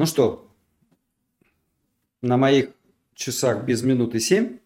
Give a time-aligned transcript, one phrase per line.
[0.00, 0.50] Ну что,
[2.22, 2.70] на моих
[3.12, 4.58] часах без минуты семь.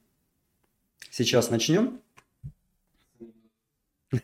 [1.10, 2.00] Сейчас начнем.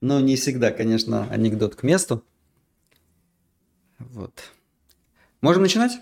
[0.00, 2.22] Но не всегда, конечно, анекдот к месту.
[3.98, 4.52] Вот.
[5.40, 6.00] Можем начинать?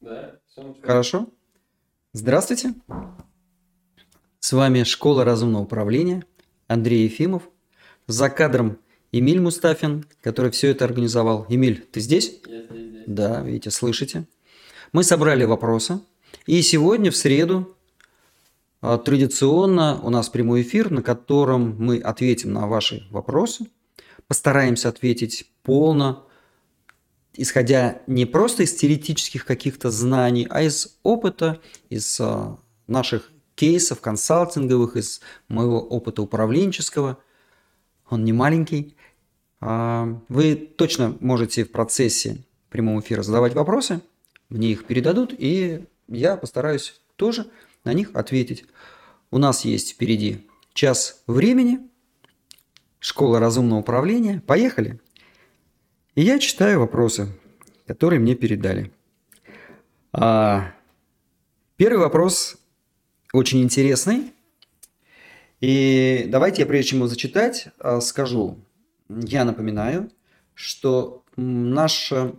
[0.00, 0.38] Да,
[0.84, 1.28] Хорошо.
[2.12, 2.76] Здравствуйте.
[4.38, 6.24] С вами Школа разумного управления.
[6.68, 7.50] Андрей Ефимов.
[8.06, 8.78] За кадром
[9.12, 11.46] Эмиль Мустафин, который все это организовал.
[11.48, 12.40] Эмиль, ты здесь?
[12.46, 13.04] Я здесь, здесь.
[13.06, 14.26] Да, видите, слышите.
[14.92, 16.00] Мы собрали вопросы.
[16.46, 17.74] И сегодня, в среду,
[18.80, 23.66] а, традиционно у нас прямой эфир, на котором мы ответим на ваши вопросы.
[24.26, 26.28] Постараемся ответить полно,
[27.34, 34.96] исходя не просто из теоретических каких-то знаний, а из опыта, из а, наших кейсов консалтинговых,
[34.96, 37.18] из моего опыта управленческого.
[38.08, 38.96] Он не маленький.
[39.60, 42.38] А, Вы точно можете в процессе
[42.70, 44.00] прямого эфира задавать вопросы,
[44.48, 47.50] мне их передадут, и я постараюсь тоже
[47.84, 48.64] на них ответить.
[49.30, 51.80] У нас есть впереди час времени,
[52.98, 54.42] школа разумного управления.
[54.46, 55.00] Поехали!
[56.14, 57.28] И я читаю вопросы,
[57.86, 58.90] которые мне передали.
[60.12, 60.72] А,
[61.76, 62.56] первый вопрос
[63.32, 64.32] очень интересный.
[65.60, 68.58] И давайте я, прежде чем его зачитать, а, скажу.
[69.08, 70.10] Я напоминаю,
[70.54, 72.34] что наша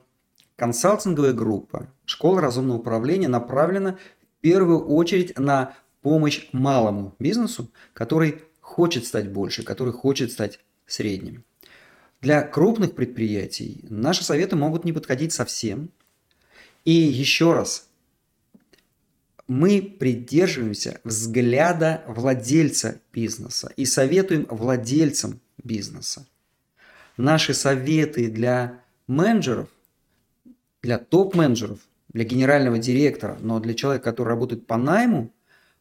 [0.56, 9.06] консалтинговая группа «Школа разумного управления» направлена в первую очередь на помощь малому бизнесу, который хочет
[9.06, 11.44] стать больше, который хочет стать средним.
[12.22, 15.90] Для крупных предприятий наши советы могут не подходить совсем.
[16.84, 17.88] И еще раз,
[19.48, 26.28] мы придерживаемся взгляда владельца бизнеса и советуем владельцам бизнеса.
[27.20, 29.68] Наши советы для менеджеров,
[30.82, 35.30] для топ-менеджеров, для генерального директора, но для человека, который работает по найму,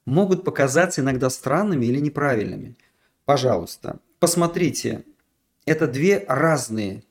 [0.04, 2.76] могут показаться иногда странными или неправильными.
[3.24, 5.04] Пожалуйста, посмотрите,
[5.64, 7.04] это две разные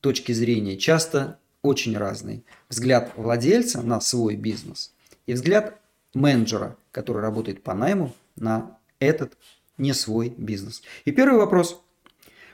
[0.00, 2.42] точки зрения, часто очень разные.
[2.70, 4.94] Взгляд владельца на свой бизнес
[5.26, 5.78] и взгляд
[6.14, 9.36] менеджера, который работает по найму, на этот
[9.76, 10.82] не свой бизнес.
[11.04, 11.83] И первый вопрос.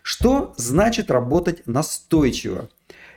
[0.02, 2.68] Что значит работать настойчиво?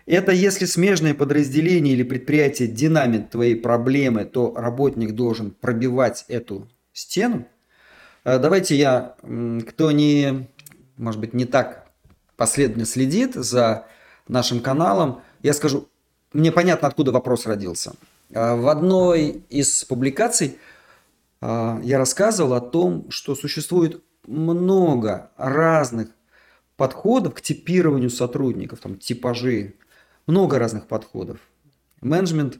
[0.05, 7.47] Это если смежное подразделение или предприятие динамит твои проблемы, то работник должен пробивать эту стену.
[8.25, 9.16] Э, Давайте я,
[9.67, 10.49] кто не,
[10.97, 11.88] может быть, не так
[12.35, 13.85] последовательно следит за
[14.27, 15.88] нашим каналом, я скажу,
[16.33, 17.93] мне понятно, откуда вопрос родился.
[18.31, 20.57] Э, В одной из публикаций
[21.41, 26.09] э, я рассказывал о том, что существует много разных
[26.78, 29.75] подходов к типированию сотрудников, там типажи,
[30.28, 31.39] много разных подходов.
[32.01, 32.59] Менеджмент,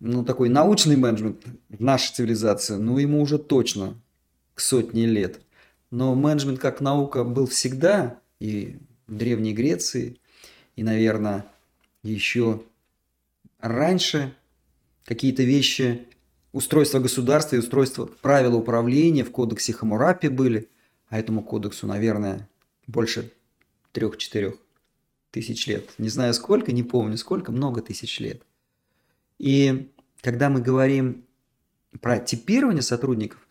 [0.00, 3.94] ну такой научный менеджмент в нашей цивилизации, ну ему уже точно
[4.54, 5.40] к сотне лет.
[5.90, 10.18] Но менеджмент как наука был всегда и в Древней Греции,
[10.76, 11.46] и, наверное,
[12.02, 12.62] еще
[13.60, 14.34] раньше
[15.04, 16.06] какие-то вещи,
[16.52, 20.68] устройство государства и устройство правила управления в кодексе Хамурапи были,
[21.08, 22.48] а этому кодексу, наверное,
[22.88, 23.32] больше
[23.92, 24.54] трех-четырех
[25.30, 25.88] тысяч лет.
[25.98, 28.42] Не знаю сколько, не помню сколько, много тысяч лет.
[29.38, 31.24] И когда мы говорим
[32.00, 33.46] про типирование сотрудников,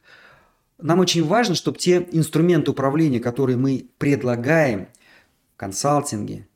[0.80, 4.90] нам очень важно, чтобы те инструменты управления, которые мы предлагаем
[5.54, 6.48] в консалтинге,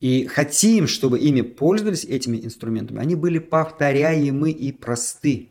[0.00, 5.50] и хотим, чтобы ими пользовались этими инструментами, они были повторяемы и просты.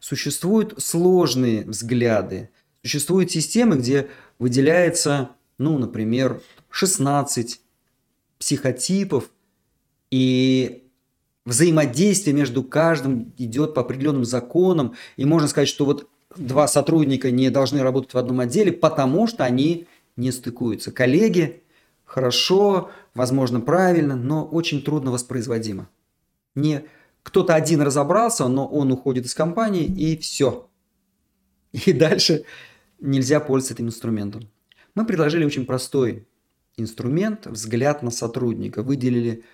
[0.00, 2.50] Существуют сложные взгляды,
[2.82, 4.10] существуют системы, где
[4.40, 7.60] выделяется, ну, например, 16
[8.38, 9.30] психотипов,
[10.10, 10.88] и
[11.44, 17.50] взаимодействие между каждым идет по определенным законам, и можно сказать, что вот два сотрудника не
[17.50, 19.86] должны работать в одном отделе, потому что они
[20.16, 20.92] не стыкуются.
[20.92, 21.62] Коллеги
[22.04, 25.88] хорошо, возможно, правильно, но очень трудно воспроизводимо.
[26.54, 26.84] Не
[27.22, 30.68] кто-то один разобрался, но он уходит из компании, и все.
[31.72, 32.44] И дальше
[33.00, 34.48] нельзя пользоваться этим инструментом.
[34.98, 36.26] Мы предложили очень простой
[36.76, 38.82] инструмент взгляд на сотрудника.
[38.82, 39.44] Выделили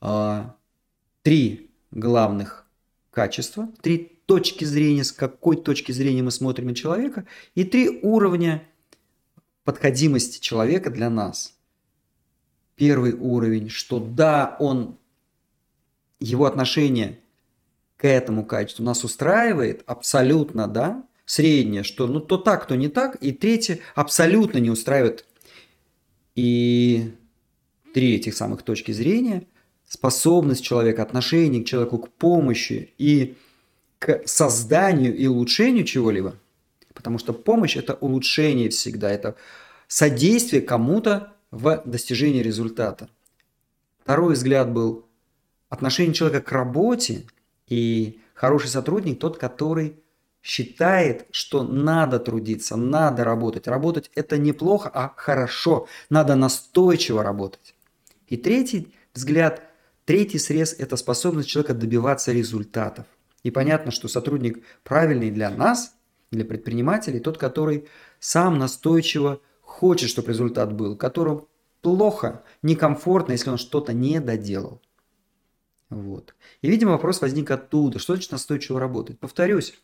[0.00, 0.56] а,
[1.22, 2.66] три главных
[3.10, 8.66] качества, три точки зрения, с какой точки зрения мы смотрим на человека, и три уровня
[9.62, 11.54] подходимости человека для нас.
[12.74, 14.96] Первый уровень, что да, он,
[16.18, 17.20] его отношение
[17.98, 23.16] к этому качеству нас устраивает, абсолютно, да, среднее, что ну то так, то не так,
[23.16, 25.26] и третье абсолютно не устраивает.
[26.34, 27.12] И
[27.92, 29.46] три этих самых точки зрения
[29.86, 33.36] способность человека, отношение к человеку, к помощи и
[33.98, 36.34] к созданию и улучшению чего-либо,
[36.94, 39.36] потому что помощь– это улучшение всегда, это
[39.86, 43.10] содействие кому-то в достижении результата.
[44.02, 45.04] Второй взгляд был
[45.68, 47.26] отношение человека к работе
[47.66, 49.96] и хороший сотрудник тот, который
[50.42, 53.66] считает, что надо трудиться, надо работать.
[53.66, 55.88] Работать это неплохо, а хорошо.
[56.10, 57.74] Надо настойчиво работать.
[58.28, 59.62] И третий взгляд,
[60.04, 63.06] третий срез– это способность человека добиваться результатов.
[63.42, 65.94] И понятно, что сотрудник правильный для нас,
[66.30, 67.88] для предпринимателей, тот, который
[68.18, 71.48] сам настойчиво хочет, чтобы результат был, которому
[71.80, 74.80] плохо, некомфортно, если он что-то не доделал.
[75.90, 76.34] Вот.
[76.60, 77.98] И, видимо, вопрос возник оттуда.
[77.98, 79.18] Что значит настойчиво работать?
[79.18, 79.74] Повторюсь,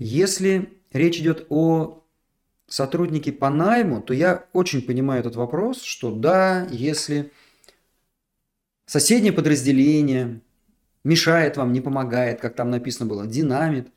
[0.00, 2.02] если речь идет о
[2.66, 7.32] сотруднике по найму, то я очень понимаю этот вопрос, что да, если
[8.86, 10.40] соседнее подразделение
[11.04, 13.92] мешает вам, не помогает, как там написано было, динамит,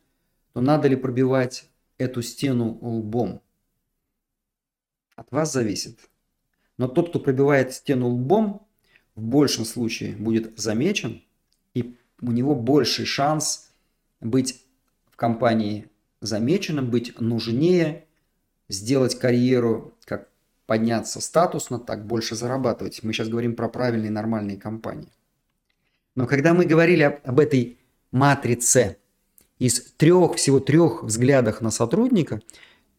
[0.52, 3.42] то надо ли пробивать эту стену лбом?
[5.16, 6.00] От вас зависит.
[6.78, 8.68] Но тот, кто пробивает стену лбом,
[9.16, 11.24] в большем случае будет замечен,
[11.74, 13.72] и у него больший шанс
[14.20, 14.66] быть
[15.10, 15.88] в компании
[16.24, 18.06] замеченным, быть нужнее,
[18.70, 20.30] сделать карьеру, как
[20.66, 23.04] подняться статусно, так больше зарабатывать.
[23.04, 25.12] Мы сейчас говорим про правильные нормальные компании.
[26.16, 27.78] Но когда мы говорили об этой
[28.12, 28.98] матрице
[29.60, 32.42] из трех, всего трех взглядах на сотрудника,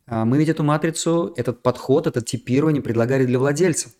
[0.06, 3.92] а, мы ведь эту матрицу, этот подход, это типирование предлагали для владельцев.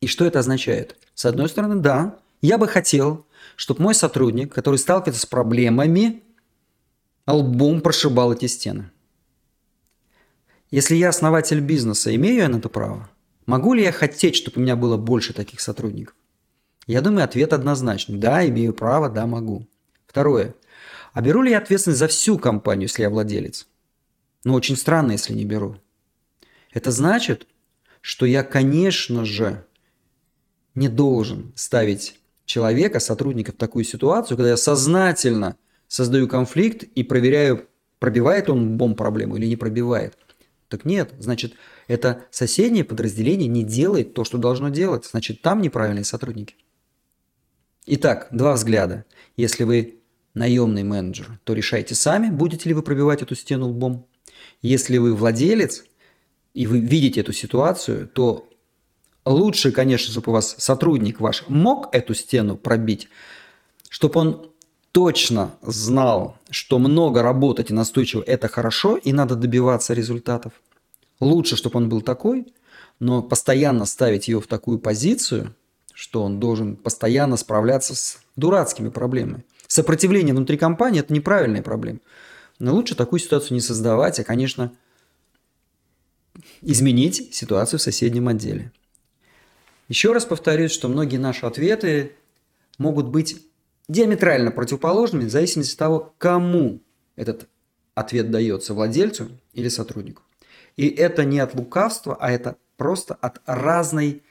[0.00, 0.96] И что это означает?
[1.14, 3.26] С одной стороны, да, я бы хотел,
[3.56, 6.22] чтобы мой сотрудник, который сталкивается с проблемами,
[7.34, 8.90] лбом прошибал эти стены.
[10.70, 13.08] Если я основатель бизнеса, имею я на это право?
[13.46, 16.14] Могу ли я хотеть, чтобы у меня было больше таких сотрудников?
[16.86, 18.18] Я думаю, ответ однозначный.
[18.18, 19.66] Да, имею право, да, могу.
[20.06, 20.54] Второе.
[21.12, 23.66] А беру ли я ответственность за всю компанию, если я владелец?
[24.44, 25.76] Ну, очень странно, если не беру.
[26.72, 27.46] Это значит,
[28.00, 29.64] что я, конечно же,
[30.74, 35.56] не должен ставить человека, сотрудника в такую ситуацию, когда я сознательно
[35.88, 37.68] создаю конфликт и проверяю,
[37.98, 40.16] пробивает он бомб проблему или не пробивает.
[40.68, 41.54] Так нет, значит,
[41.86, 45.06] это соседнее подразделение не делает то, что должно делать.
[45.06, 46.56] Значит, там неправильные сотрудники.
[47.86, 49.04] Итак, два взгляда.
[49.36, 50.00] Если вы
[50.34, 54.06] наемный менеджер, то решайте сами, будете ли вы пробивать эту стену лбом.
[54.60, 55.84] Если вы владелец,
[56.52, 58.48] и вы видите эту ситуацию, то
[59.24, 63.08] лучше, конечно, чтобы у вас сотрудник ваш мог эту стену пробить,
[63.88, 64.52] чтобы он
[64.96, 70.54] точно знал, что много работать и настойчиво– это хорошо, и надо добиваться результатов.
[71.20, 72.46] Лучше, чтобы он был такой,
[72.98, 75.54] но постоянно ставить его в такую позицию–
[75.96, 79.46] что он должен постоянно справляться с дурацкими проблемами.
[79.66, 82.00] Сопротивление внутри компании– это неправильная проблема.
[82.58, 84.72] Но лучше такую ситуацию не создавать, а, конечно,
[86.60, 88.72] изменить ситуацию в соседнем отделе.
[89.88, 92.12] Еще раз повторюсь, что многие наши ответы
[92.76, 93.42] могут быть
[93.88, 96.80] диаметрально противоположными в зависимости от того, кому
[97.14, 97.48] этот
[97.94, 100.22] ответ дается, владельцу или сотруднику.
[100.76, 104.22] И это не от лукавства, а это просто от разной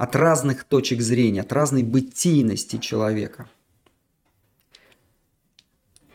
[0.00, 3.50] от разных точек зрения, от разной бытийности человека.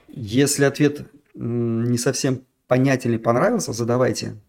[0.08, 1.06] Если ответ
[1.36, 4.42] не совсем понятен или понравился, задавайте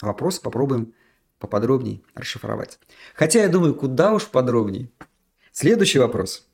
[0.00, 0.94] вопросы, попробуем
[1.40, 2.78] поподробнее расшифровать.
[3.16, 4.90] Хотя я думаю, куда уж подробнее.
[5.50, 6.46] Следующий вопрос.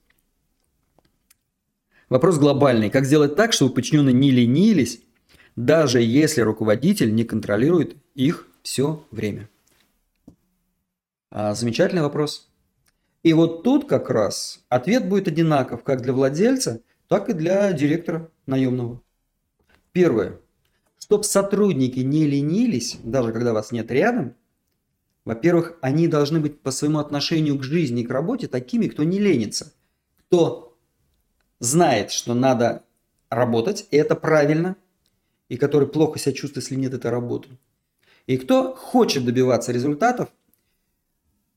[2.08, 2.88] Вопрос глобальный.
[2.90, 5.02] Как сделать так, чтобы подчиненные не ленились,
[5.56, 9.48] даже если руководитель не контролирует их все время?
[11.30, 12.48] А, замечательный вопрос.
[13.22, 18.30] И вот тут как раз ответ будет одинаков как для владельца, так и для директора
[18.46, 19.02] наемного.
[19.92, 20.38] Первое.
[20.98, 24.34] Чтоб сотрудники не ленились, даже когда вас нет рядом,
[25.24, 29.18] во-первых, они должны быть по своему отношению к жизни и к работе такими, кто не
[29.18, 29.74] ленится,
[30.26, 30.67] кто
[31.60, 32.82] знает, что надо
[33.30, 34.76] работать, и это правильно,
[35.48, 37.48] и который плохо себя чувствует, если нет этой работы.
[38.26, 40.28] И кто хочет добиваться результатов,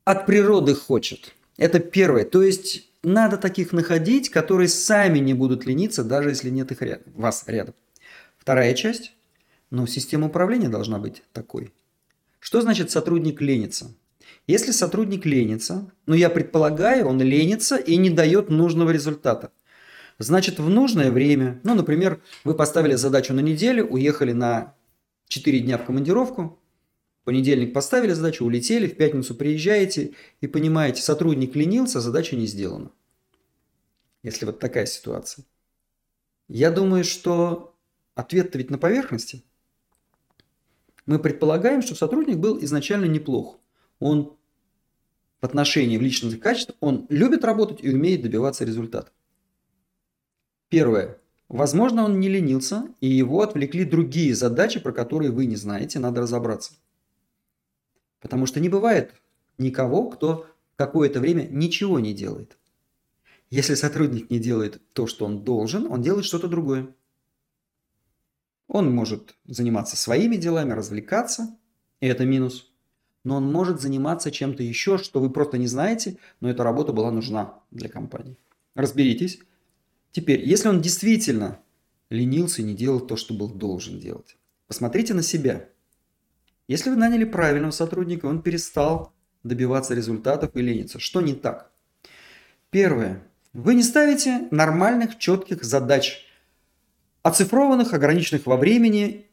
[0.06, 1.34] от природы хочет.
[1.58, 2.26] Это первое.
[2.26, 7.14] То есть надо таких находить, которые сами не будут лениться, даже если нет их рядом,
[7.16, 7.76] вас рядом.
[8.38, 9.14] Вторая часть.
[9.70, 11.74] Ну, система управления должна быть такой.
[12.40, 13.94] Что значит сотрудник ленится?
[14.48, 19.52] Если сотрудник ленится, ну я предполагаю, он ленится и не дает нужного результата.
[20.22, 24.76] Значит, в нужное время, ну, например, вы поставили задачу на неделю, уехали на
[25.28, 26.60] 4 дня в командировку,
[27.24, 32.92] понедельник поставили задачу, улетели, в пятницу приезжаете и понимаете, сотрудник ленился, задача не сделана.
[34.22, 35.44] Если вот такая ситуация.
[36.48, 37.76] Я думаю, что
[38.14, 39.44] ответ-то ведь на поверхности.
[41.08, 43.60] Мы предполагаем, что сотрудник был изначально неплох.
[44.00, 44.38] Он
[45.42, 49.12] в отношении в личных качеств, он любит работать и умеет добиваться результата.
[50.72, 51.18] Первое.
[51.50, 56.22] Возможно, он не ленился, и его отвлекли другие задачи, про которые вы не знаете, надо
[56.22, 56.76] разобраться.
[58.22, 59.14] Потому что не бывает
[59.58, 60.48] никого, кто
[60.78, 62.58] какое-то время ничего не делает.
[63.50, 66.96] Если сотрудник не делает то, что он должен, он делает что-то другое.
[68.70, 71.54] Он может заниматься своими делами, развлекаться,
[72.00, 72.72] и это минус.
[73.26, 77.12] Но он может заниматься чем-то еще, что вы просто не знаете, но эта работа была
[77.12, 78.38] нужна для компании.
[78.74, 79.42] Разберитесь.
[80.12, 81.60] Теперь, если он действительно
[82.10, 84.38] ленился и не делал то, что был должен делать,
[84.68, 85.70] посмотрите на себя.
[86.68, 89.14] Если вы наняли правильного сотрудника, он перестал
[89.44, 91.00] добиваться результатов и лениться.
[91.00, 91.72] Что не так?
[92.70, 93.24] Первое.
[93.54, 96.26] Вы не ставите нормальных, четких задач,
[97.24, 99.28] оцифрованных, ограниченных во времени,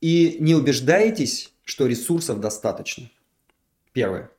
[0.00, 3.10] и не убеждаетесь, что ресурсов достаточно.
[3.92, 4.30] Первое.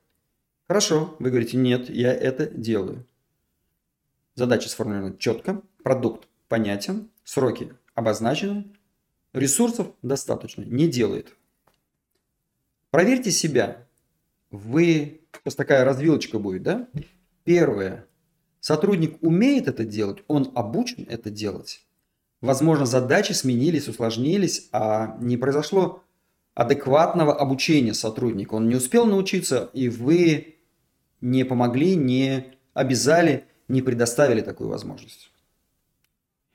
[0.68, 3.06] Хорошо, вы говорите, нет, я это делаю.
[4.36, 8.66] Задача сформулирована четко, продукт понятен, сроки обозначены,
[9.34, 11.36] ресурсов достаточно, не делает.
[12.92, 13.88] Проверьте себя.
[14.52, 16.88] Вы, сейчас такая развилочка будет, да?
[17.44, 18.06] Первое.
[18.60, 21.84] Сотрудник умеет это делать, он обучен это делать.
[22.40, 26.04] Возможно, задачи сменились, усложнились, а не произошло
[26.54, 28.54] адекватного обучения сотрудника.
[28.54, 30.58] Он не успел научиться, и вы
[31.20, 35.32] не помогли, не обязали, не предоставили такую возможность.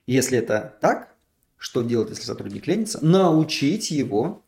[0.06, 1.14] Если это так,
[1.56, 3.04] что делать, если сотрудник ленится?
[3.04, 4.44] Научить его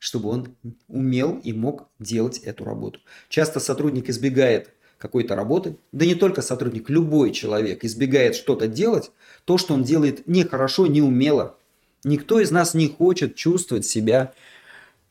[0.00, 0.56] чтобы он
[0.88, 3.00] умел и мог делать эту работу.
[3.28, 9.12] Часто сотрудник избегает какой-то работы, да не только сотрудник, любой человек избегает что-то делать,
[9.44, 11.56] то, что он делает нехорошо, неумело.
[12.02, 14.32] Никто из нас не хочет чувствовать себя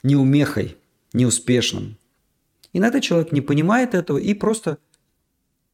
[0.01, 0.75] неумехой,
[1.13, 1.97] неуспешным.
[2.73, 4.79] Иногда человек не понимает этого и просто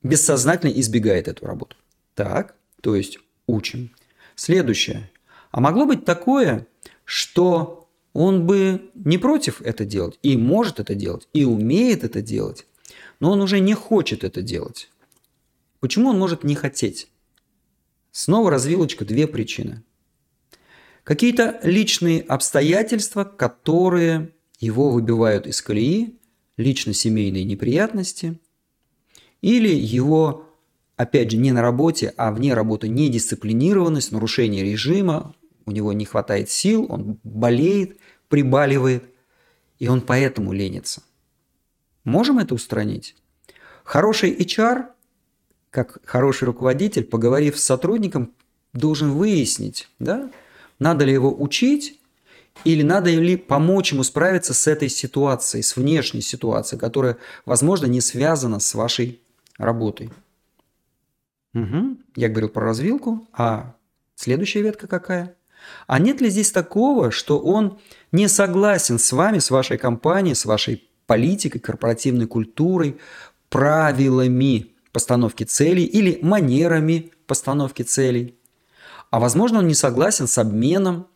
[0.04, 1.78] бессознательно избегает эту работу.
[2.16, 3.92] Так, то есть учим.
[4.36, 5.10] Следующее.
[5.52, 6.68] А могло быть такое,
[7.06, 12.66] что он бы не против это делать, и может это делать, и умеет это делать,
[13.20, 14.90] но он уже не хочет это делать.
[15.80, 17.10] Почему он может не хотеть?
[18.12, 19.84] Снова развилочка, две причины.
[21.04, 26.18] Какие-то личные обстоятельства, которые его выбивают из колеи,
[26.58, 28.40] лично-семейные неприятности,
[29.42, 30.50] или его,
[30.98, 35.36] опять же, не на работе, а вне работы недисциплинированность, нарушение режима,
[35.66, 37.98] у него не хватает сил, он болеет,
[38.30, 39.04] прибаливает,
[39.80, 41.02] и он поэтому ленится.
[42.04, 43.16] Можем это устранить?
[43.84, 44.86] Хороший HR,
[45.70, 48.32] как хороший руководитель, поговорив с сотрудником,
[48.74, 50.30] должен выяснить, да,
[50.80, 52.00] надо ли его учить,
[52.64, 58.02] или надо ли помочь ему справиться с этой ситуацией, с внешней ситуацией, которая, возможно, не
[58.02, 59.20] связана с вашей
[59.58, 60.10] работой.
[61.56, 61.98] Угу.
[62.18, 63.76] Я говорил про развилку, а
[64.16, 65.36] следующая ветка какая?
[65.88, 67.80] А нет ли здесь такого, что он
[68.12, 72.98] не согласен с вами, с вашей компанией, с вашей политикой, корпоративной культурой,
[73.50, 78.36] правилами постановки целей или манерами постановки целей?
[79.10, 81.08] А возможно, он не согласен с обменом,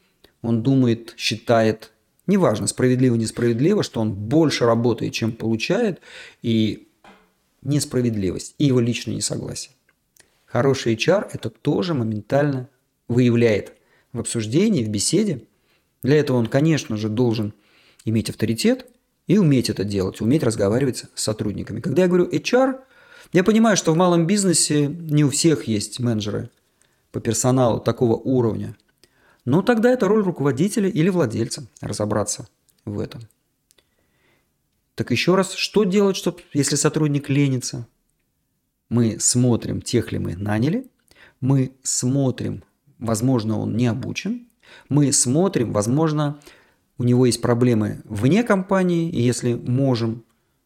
[0.41, 1.91] он думает, считает,
[2.27, 5.99] неважно, справедливо, несправедливо, что он больше работает, чем получает,
[6.41, 6.87] и
[7.61, 9.73] несправедливость, и его личное несогласие.
[10.49, 12.69] Хороший HR это тоже моментально
[13.07, 13.73] выявляет
[14.13, 15.43] в обсуждении, в беседе.
[16.01, 17.53] Для этого он, конечно же, должен
[18.03, 18.87] иметь авторитет
[19.27, 21.81] и уметь это делать, уметь разговаривать с сотрудниками.
[21.81, 22.79] Когда я говорю HR,
[23.31, 26.49] я понимаю, что в малом бизнесе не у всех есть менеджеры
[27.11, 28.75] по персоналу такого уровня.
[29.45, 32.47] Но тогда это роль руководителя или владельца разобраться
[32.85, 33.21] в этом.
[34.95, 37.87] Так еще раз, что делать, чтобы, если сотрудник ленится?
[38.89, 40.87] Мы смотрим, тех ли мы наняли,
[41.41, 42.63] мы смотрим,
[42.97, 44.47] возможно, он не обучен.
[44.89, 46.39] Мы смотрим, возможно,
[46.97, 50.23] у него есть проблемы вне компании, и если можем,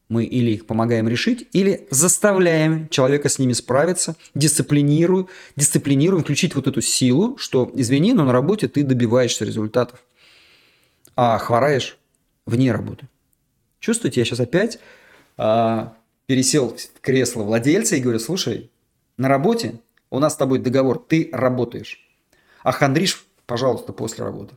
[0.10, 6.68] мы или их помогаем решить, или заставляем человека с ними справиться, дисциплинируем, дисциплинируем, включить вот
[6.68, 10.04] эту силу, что, извини, но на работе ты добиваешься результатов,
[11.16, 11.98] а хвораешь
[12.46, 13.08] вне работы.
[13.80, 14.80] Чувствуете, я сейчас опять
[15.38, 15.94] а,
[16.26, 18.70] пересел в кресло владельца и говорю, слушай,
[19.18, 22.08] на работе у нас с тобой договор, ты работаешь.
[22.64, 24.56] А хандришь, пожалуйста, после работы.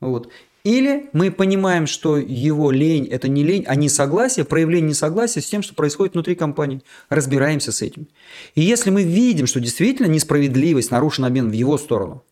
[0.00, 0.30] Вот.
[0.64, 5.62] Или мы понимаем, что его лень– это не лень, а несогласие, проявление несогласия с тем,
[5.62, 6.82] что происходит внутри компании.
[7.10, 8.08] Разбираемся с этим.
[8.54, 12.24] И если мы видим, что действительно несправедливость, нарушен обмен в его сторону,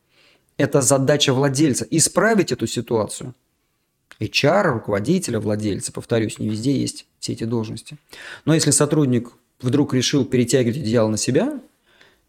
[0.56, 3.34] это задача владельца– исправить эту ситуацию.
[4.22, 7.96] HR, руководителя, владельца, повторюсь, не везде есть все эти должности.
[8.44, 11.60] Но если сотрудник вдруг решил перетягивать одеяло на себя,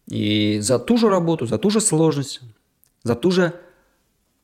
[0.06, 2.40] и за ту же работу, за ту же сложность,
[3.02, 3.58] за ту же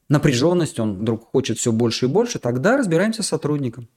[0.09, 3.89] напряженность, он вдруг хочет все больше и больше, тогда разбираемся с сотрудником.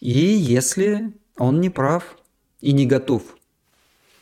[0.00, 2.18] И если он не прав
[2.60, 3.22] и не готов,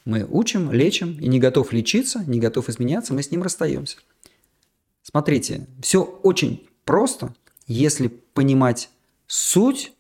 [0.05, 3.97] мы учим, лечим, и не готов лечиться, не готов изменяться, мы с ним расстаемся.
[5.03, 7.35] Смотрите, все очень просто,
[7.67, 8.91] если понимать
[9.27, 9.93] суть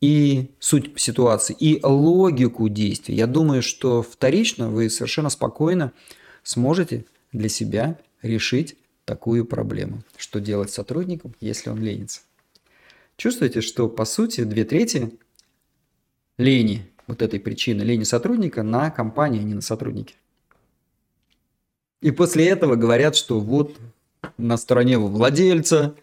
[0.00, 3.16] и суть ситуации, и логику действий.
[3.16, 5.92] Я думаю, что вторично вы совершенно спокойно
[6.42, 10.02] сможете для себя решить такую проблему.
[10.16, 12.20] Что делать с сотрудником, если он ленится?
[13.16, 15.18] Чувствуете, что по сути две трети
[16.38, 20.14] лени, вот этой причины лени сотрудника на компании, а не на сотруднике.
[22.00, 23.76] И после этого говорят, что вот
[24.36, 25.94] на стороне владельца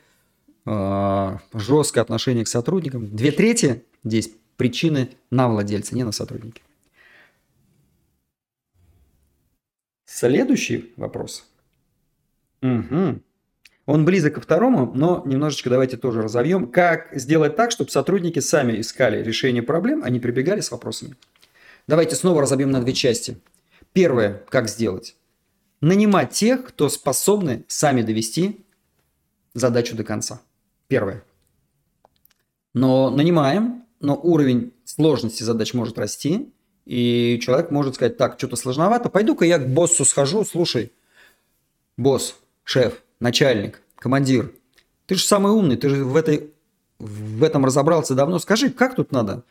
[0.65, 3.15] жесткое отношение к сотрудникам.
[3.15, 6.61] Две трети здесь причины на владельца, не на сотруднике.
[10.05, 11.45] Следующий вопрос–
[12.61, 13.21] Угу.
[13.85, 16.67] Он близок ко второму, но немножечко давайте тоже разовьем.
[16.67, 21.15] Как сделать так, чтобы сотрудники сами искали решение проблем, а не прибегали с вопросами?
[21.87, 23.39] Давайте снова разобьем на две части.
[23.93, 25.15] Первое, как сделать?
[25.81, 28.63] Нанимать тех, кто способны сами довести
[29.55, 30.41] задачу до конца.
[30.89, 31.23] Первое.
[32.73, 36.51] Но нанимаем, но уровень сложности задач может расти,
[36.85, 40.91] и человек может сказать, так, что-то сложновато, пойду-ка я к боссу схожу, слушай,
[41.95, 44.51] босс, шеф, начальник, командир,
[45.05, 46.51] ты же самый умный, ты же в, этой,
[46.97, 48.39] в этом разобрался давно.
[48.39, 49.43] Скажи, как тут надо?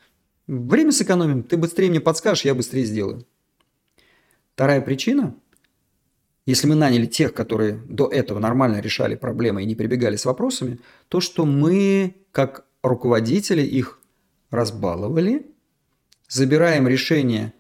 [0.49, 3.25] Время сэкономим, ты быстрее мне подскажешь, я быстрее сделаю.
[4.55, 5.35] Вторая причина,
[6.49, 10.79] если мы наняли тех, которые до этого нормально решали проблемы и не прибегали с вопросами,
[11.09, 14.01] то, что мы, как руководители, их
[14.51, 15.47] разбаловали,
[16.27, 17.53] забираем решение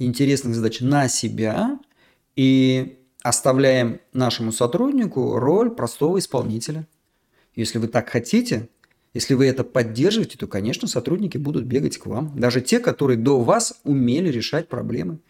[0.00, 1.78] интересных задач на себя
[2.34, 6.88] и оставляем нашему сотруднику роль простого исполнителя.
[7.54, 8.68] Если вы так хотите,
[9.12, 12.36] если вы это поддерживаете, то, конечно, сотрудники будут бегать к вам.
[12.36, 15.20] Даже те, которые до вас умели решать проблемы.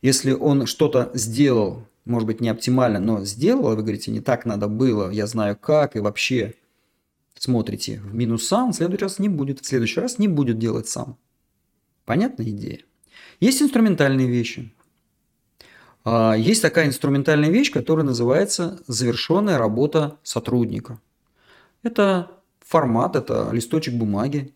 [0.00, 4.44] Если он что-то сделал, может быть, не оптимально, но сделал, а вы говорите, не так
[4.44, 6.54] надо было, я знаю как, и вообще
[7.34, 10.88] смотрите в минуса, он в следующий раз не будет, в следующий раз не будет делать
[10.88, 11.16] сам.
[12.04, 12.80] Понятная идея?
[13.40, 14.72] Есть инструментальные вещи.
[16.04, 21.00] А, есть такая инструментальная вещь, которая называется завершенная работа сотрудника.
[21.82, 24.52] Это формат, это листочек бумаги,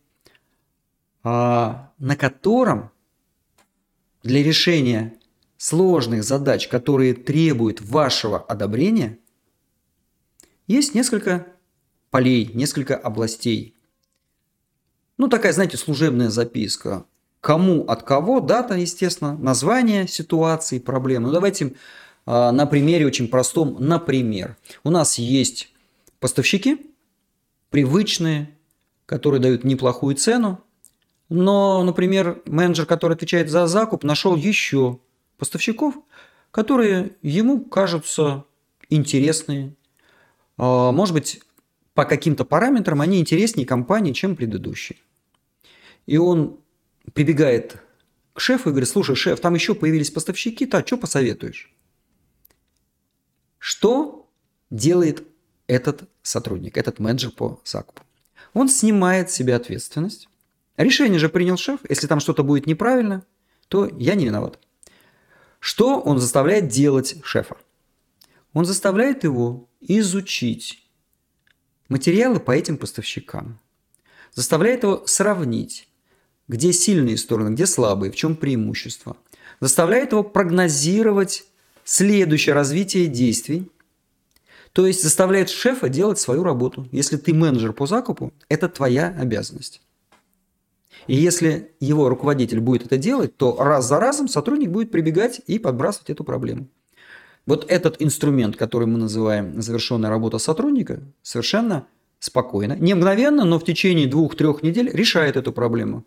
[1.23, 2.91] а, на котором
[4.23, 5.16] для решения
[5.57, 9.19] сложных задач, которые требуют вашего одобрения,
[10.67, 11.47] есть несколько
[12.11, 13.77] полей, несколько областей.
[15.19, 17.07] Ну, такая, знаете, служебная записка
[17.47, 21.29] кому от кого, дата, естественно, название ситуации, проблемы.
[21.29, 21.75] Ну, давайте
[22.27, 23.77] а, на примере очень простом.
[23.79, 25.73] Например, у нас есть
[26.19, 26.93] поставщики,
[27.71, 28.51] привычные,
[29.07, 30.61] которые дают неплохую цену,
[31.29, 34.99] но, например, менеджер, который отвечает за закуп, нашел еще
[35.37, 35.95] поставщиков,
[36.51, 38.45] которые ему кажутся
[38.89, 39.75] интересные.
[40.57, 41.41] А, может быть,
[41.95, 44.99] по каким-то параметрам они интереснее компании, чем предыдущие.
[46.07, 46.61] И он
[47.15, 47.83] прибегает
[48.33, 51.73] к шефу и говорит, слушай, шеф, там еще появились поставщики, так, что посоветуешь?
[53.59, 54.31] Что
[54.71, 55.27] делает
[55.67, 58.03] этот сотрудник, этот менеджер по закупу?
[58.53, 60.29] Он снимает с себя ответственность.
[60.77, 61.81] Решение же принял шеф.
[61.89, 63.25] Если там что-то будет неправильно,
[63.69, 64.59] то я не виноват.
[65.67, 67.57] Что он заставляет делать шефа?
[68.53, 70.89] Он заставляет его изучить
[71.89, 73.59] материалы по этим поставщикам.
[74.33, 75.89] Заставляет его сравнить
[76.47, 79.17] где сильные стороны, где слабые, в чем преимущество.
[79.59, 81.45] Заставляет его прогнозировать
[81.83, 83.69] следующее развитие действий.
[84.71, 86.89] То есть заставляет шефа делать свою работу.
[86.93, 89.83] Если ты менеджер по закупу, это твоя обязанность.
[91.07, 95.59] И если его руководитель будет это делать, то раз за разом сотрудник будет прибегать и
[95.59, 96.69] подбрасывать эту проблему.
[97.47, 101.87] Вот этот инструмент, который мы называем завершенная работа сотрудника, совершенно
[102.19, 106.05] спокойно, не мгновенно, но в течение двух-трех недель решает эту проблему.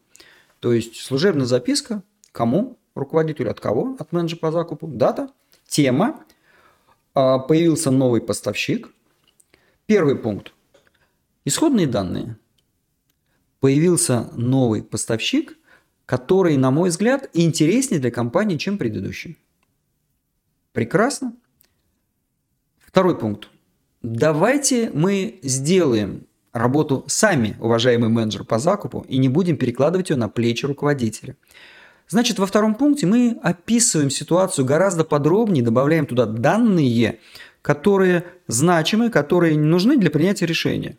[0.60, 2.78] То есть служебная записка кому?
[2.96, 3.96] Руководителю от кого?
[3.98, 4.88] От менеджера по закупу.
[4.88, 5.30] Дата,
[5.68, 6.20] тема,
[7.14, 8.90] а, появился новый поставщик.
[9.86, 10.54] Первый пункт.
[11.46, 12.38] Исходные данные.
[13.60, 15.58] Появился новый поставщик,
[16.06, 19.38] который, на мой взгляд, интереснее для компании, чем предыдущий.
[20.72, 21.36] Прекрасно.
[22.80, 23.50] Второй пункт.
[24.02, 30.30] Давайте мы сделаем работу сами, уважаемый менеджер по закупу, и не будем перекладывать ее на
[30.30, 31.36] плечи руководителя.
[32.08, 37.20] Значит, во втором пункте мы описываем ситуацию гораздо подробнее, добавляем туда данные,
[37.62, 40.98] которые значимы, которые нужны для принятия решения.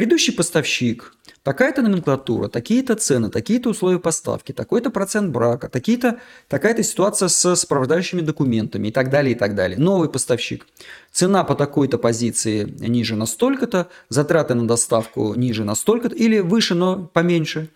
[0.00, 7.28] Предыдущий поставщик, такая-то номенклатура, такие-то цены, такие-то условия поставки, такой-то процент брака, такие-то, такая-то ситуация
[7.28, 9.78] с сопровождающими документами и так далее, и так далее.
[9.78, 10.66] Новый поставщик.
[11.12, 16.74] Цена по такой-то позиции ниже на столько-то, затраты на доставку ниже на столько-то или выше,
[16.74, 17.68] но поменьше.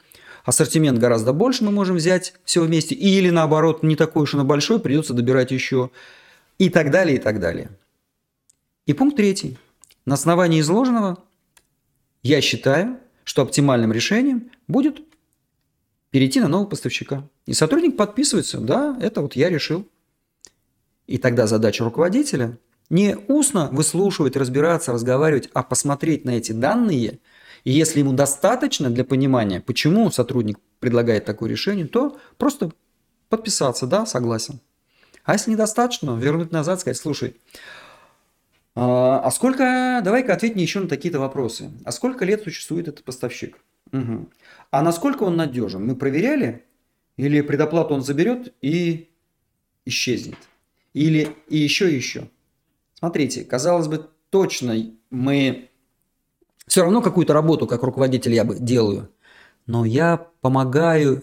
[0.47, 2.95] Ассортимент гораздо больше мы можем взять все вместе.
[2.95, 5.91] Или наоборот, не такой уж и на большой, придется добирать еще.
[6.57, 7.69] И так далее, и так далее.
[8.87, 9.59] И пункт третий.
[10.07, 11.19] На основании изложенного
[12.25, 15.01] я считаю, что оптимальным решением будет
[16.11, 17.29] перейти на нового поставщика.
[17.47, 19.87] И сотрудник подписывается, да, это вот я решил.
[21.07, 22.59] И тогда задача руководителя
[22.89, 27.19] не устно выслушивать, разбираться, разговаривать, а посмотреть на эти данные.
[27.63, 32.73] И если ему достаточно для понимания, почему сотрудник предлагает такое решение, то просто
[33.29, 34.61] подписаться, да, согласен.
[35.25, 37.37] А если недостаточно, вернуть назад, сказать, слушай,
[38.75, 41.71] а, а сколько, давай-ка ответь мне еще на такие-то вопросы.
[41.85, 43.59] А сколько лет существует этот поставщик?
[43.93, 44.29] Угу.
[44.71, 45.87] А насколько он надежен?
[45.87, 46.65] Мы проверяли?
[47.17, 49.11] Или предоплату он заберет и
[49.85, 50.39] исчезнет?
[50.93, 52.29] Или и еще, и еще?
[52.95, 54.75] Смотрите, казалось бы, точно
[55.11, 55.71] мы
[56.67, 59.11] все равно какую-то работу как руководитель я бы делаю,
[59.67, 61.23] но я помогаю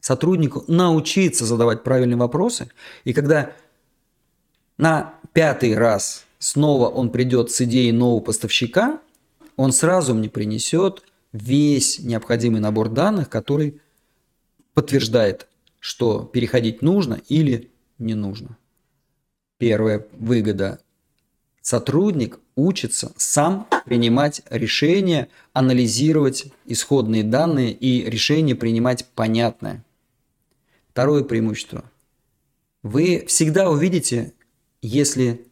[0.00, 2.70] сотруднику научиться задавать правильные вопросы.
[3.04, 3.52] И когда
[4.76, 9.00] на пятый раз снова он придет с идеей нового поставщика,
[9.56, 13.80] он сразу мне принесет весь необходимый набор данных, который
[14.74, 15.46] подтверждает,
[15.78, 18.56] что переходить нужно или не нужно.
[19.58, 20.80] Первая выгода.
[21.60, 29.84] Сотрудник учится сам принимать решения, анализировать исходные данные и решения принимать понятное.
[30.88, 31.84] Второе преимущество.
[32.82, 34.32] Вы всегда увидите,
[34.80, 35.49] если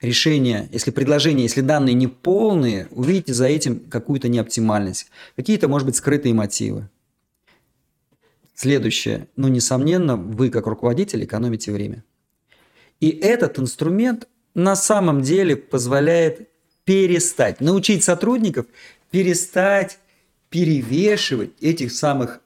[0.00, 5.96] решение, если предложение, если данные не полные, увидите за этим какую-то неоптимальность, какие-то, может быть,
[5.96, 6.88] скрытые мотивы.
[8.54, 9.28] Следующее.
[9.36, 12.04] Ну, несомненно, вы как руководитель экономите время.
[13.00, 16.48] И этот инструмент на самом деле позволяет
[16.84, 18.66] перестать, научить сотрудников
[19.10, 19.98] перестать
[20.50, 22.40] перевешивать этих самых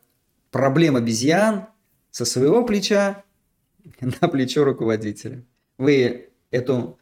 [0.50, 1.66] проблем обезьян
[2.10, 3.24] со своего плеча
[4.00, 5.44] на плечо руководителя.
[5.78, 6.98] Вы эту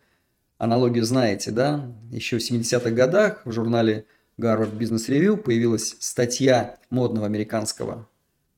[0.61, 1.91] аналогию знаете, да?
[2.11, 4.05] Еще в 70-х годах в журнале
[4.39, 8.07] Harvard Business Review появилась статья модного американского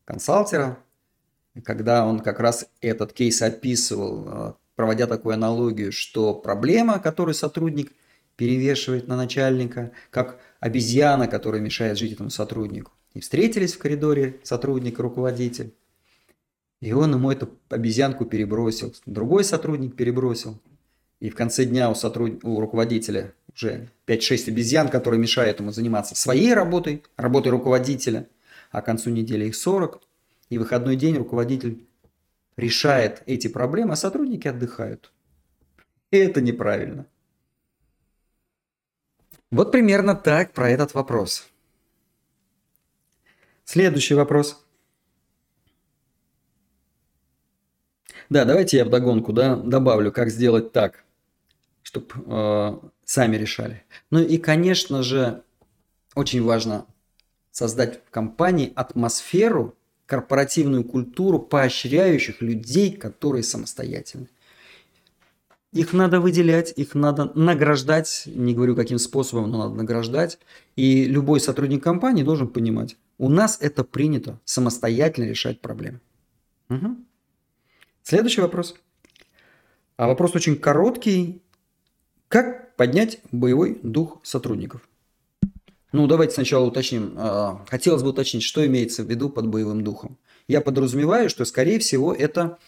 [0.04, 0.78] консалтера,
[1.64, 7.92] когда он как раз этот кейс описывал, э, проводя такую аналогию, что проблема, которую сотрудник
[8.34, 12.90] перевешивает на начальника, как обезьяна, которая мешает жить этому сотруднику.
[13.14, 15.72] И встретились в коридоре сотрудник и руководитель.
[16.80, 18.92] И он ему эту обезьянку перебросил.
[19.06, 20.60] Другой сотрудник перебросил
[21.22, 22.42] и в конце дня у, сотруд...
[22.42, 28.28] у руководителя уже 5-6 обезьян, которые мешают ему заниматься своей работой, работой руководителя,
[28.72, 30.02] а к концу недели их 40,
[30.48, 31.86] и выходной день руководитель
[32.56, 35.12] решает эти проблемы, а сотрудники отдыхают.
[36.10, 37.06] И это неправильно.
[39.52, 41.46] Вот примерно так про этот вопрос.
[43.64, 44.66] Следующий вопрос.
[48.28, 51.04] Да, давайте я вдогонку да, добавлю, как сделать так–
[51.92, 53.84] чтобы э, сами решали.
[54.10, 55.42] Ну и, конечно же,
[56.14, 56.86] очень важно
[57.50, 59.76] создать в компании атмосферу,
[60.06, 64.28] корпоративную культуру поощряющих людей, которые самостоятельны.
[65.72, 70.38] Их надо выделять, их надо награждать, не говорю каким способом, но надо награждать.
[70.76, 76.00] И любой сотрудник компании должен понимать, у нас это принято самостоятельно решать проблемы.
[76.70, 76.96] Угу.
[78.02, 78.76] Следующий вопрос.
[79.98, 81.42] А вопрос очень короткий
[82.32, 84.88] как поднять боевой дух сотрудников?
[85.92, 87.12] Ну, давайте сначала уточним.
[87.18, 90.16] А, хотелось бы уточнить, что имеется в виду под боевым духом.
[90.48, 92.58] Я подразумеваю, что, скорее всего, это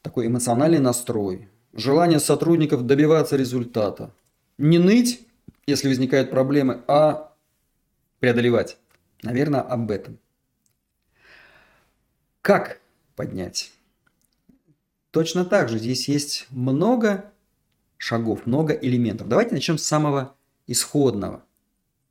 [0.00, 4.14] такой эмоциональный настрой, желание сотрудников добиваться результата.
[4.56, 5.20] Не ныть,
[5.66, 7.34] если возникают проблемы, а
[8.18, 8.78] преодолевать.
[9.22, 10.18] Наверное, об этом.
[12.40, 12.80] Как
[13.14, 13.72] поднять?
[15.10, 17.31] Точно так же здесь есть много
[18.02, 19.28] шагов, много элементов.
[19.28, 20.34] Давайте начнем с самого
[20.66, 21.44] исходного.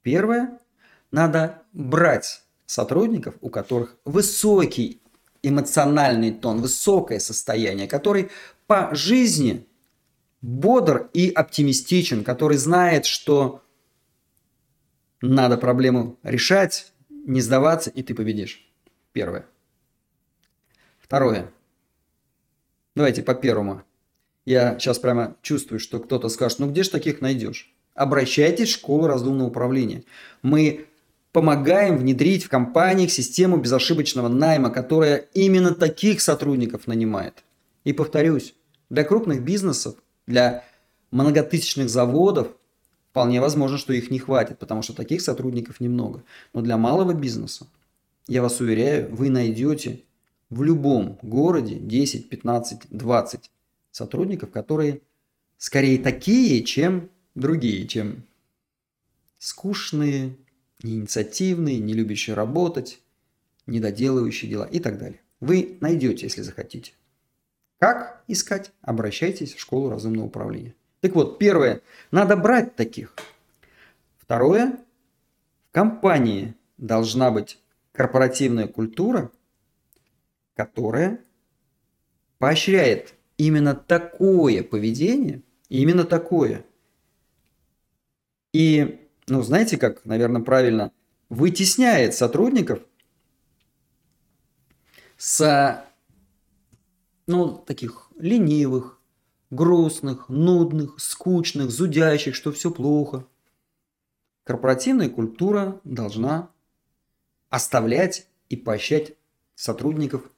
[0.04, 0.58] Первое.
[1.12, 5.01] Надо брать сотрудников, у которых высокий
[5.43, 8.32] эмоциональный тон, высокое состояние, который
[8.67, 9.67] по жизни
[10.41, 13.62] бодр и оптимистичен, который знает, что
[15.19, 18.65] надо проблему решать, не сдаваться, и ты победишь.
[19.12, 19.45] Первое.
[21.01, 21.51] Второе.
[22.95, 23.84] Давайте по первому.
[24.45, 27.73] Я сейчас прямо чувствую, что кто-то скажет, ну где же таких найдешь?
[27.93, 30.04] Обращайтесь в школу разумного управления.
[30.41, 30.88] Мы
[31.32, 37.43] помогаем внедрить в компаниях систему безошибочного найма, которая именно таких сотрудников нанимает.
[37.84, 38.56] И повторюсь,
[38.89, 40.63] для крупных бизнесов, для
[41.12, 42.47] многотысячных заводов
[43.12, 46.23] вполне возможно, что их не хватит, потому что таких сотрудников немного.
[46.54, 47.67] Но для малого бизнеса,
[48.27, 50.01] я вас уверяю, вы найдете
[50.49, 53.51] в любом городе 10, 15, 20
[53.91, 55.01] сотрудников, которые
[55.58, 58.23] скорее такие, чем другие, чем
[59.38, 60.36] скучные,
[60.84, 63.01] неинициативные, не любящие работать,
[63.67, 65.21] недоделывающие дела и так далее.
[65.39, 66.93] Вы найдете, если захотите.
[67.80, 68.71] Как искать?
[68.82, 70.75] Обращайтесь в школу разумного управления.
[70.99, 73.15] Так вот, первое, надо брать таких.
[74.19, 74.77] Второе,
[75.69, 77.60] в компании должна быть
[77.91, 79.32] корпоративная культура,
[80.56, 81.19] которая
[82.38, 83.15] поощряет
[83.47, 86.63] именно такое поведение, именно такое.
[88.54, 90.91] И, ну, знаете, как, наверное, правильно,
[91.30, 92.82] вытесняет сотрудников
[95.17, 95.84] с,
[97.25, 98.99] ну, таких ленивых,
[99.49, 103.25] грустных, нудных, скучных, зудящих, что все плохо.
[104.43, 106.51] Корпоративная культура должна
[107.49, 109.13] оставлять и поощрять
[109.56, 110.30] сотрудников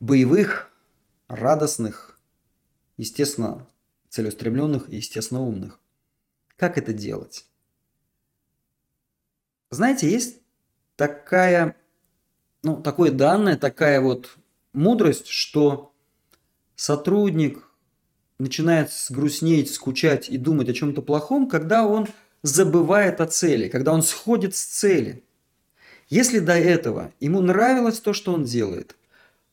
[0.00, 0.71] боевых,
[1.32, 2.18] радостных,
[2.98, 3.66] естественно,
[4.10, 5.80] целеустремленных и, естественно, умных.
[6.56, 7.46] Как это делать?
[9.70, 10.40] Знаете, есть
[10.96, 11.76] такая,
[12.62, 14.36] ну, такое данное, такая вот
[14.74, 15.94] мудрость, что
[16.76, 17.66] сотрудник
[18.38, 22.08] начинает грустнеть, скучать и думать о чем-то плохом, когда он
[22.42, 25.24] забывает о цели, когда он сходит с цели.
[26.10, 28.96] Если до этого ему нравилось то, что он делает,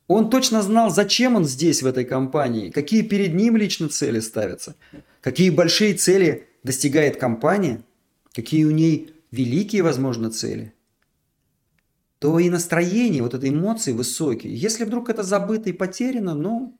[0.10, 4.76] он точно знал, зачем он здесь, в этой компании, какие перед ним лично цели ставятся,
[5.22, 7.84] какие большие цели достигает компания,
[8.34, 10.74] какие у ней великие, возможно, цели,
[12.18, 14.54] то и настроение, вот этой эмоции высокие.
[14.56, 16.76] Если вдруг это забыто и потеряно, ну,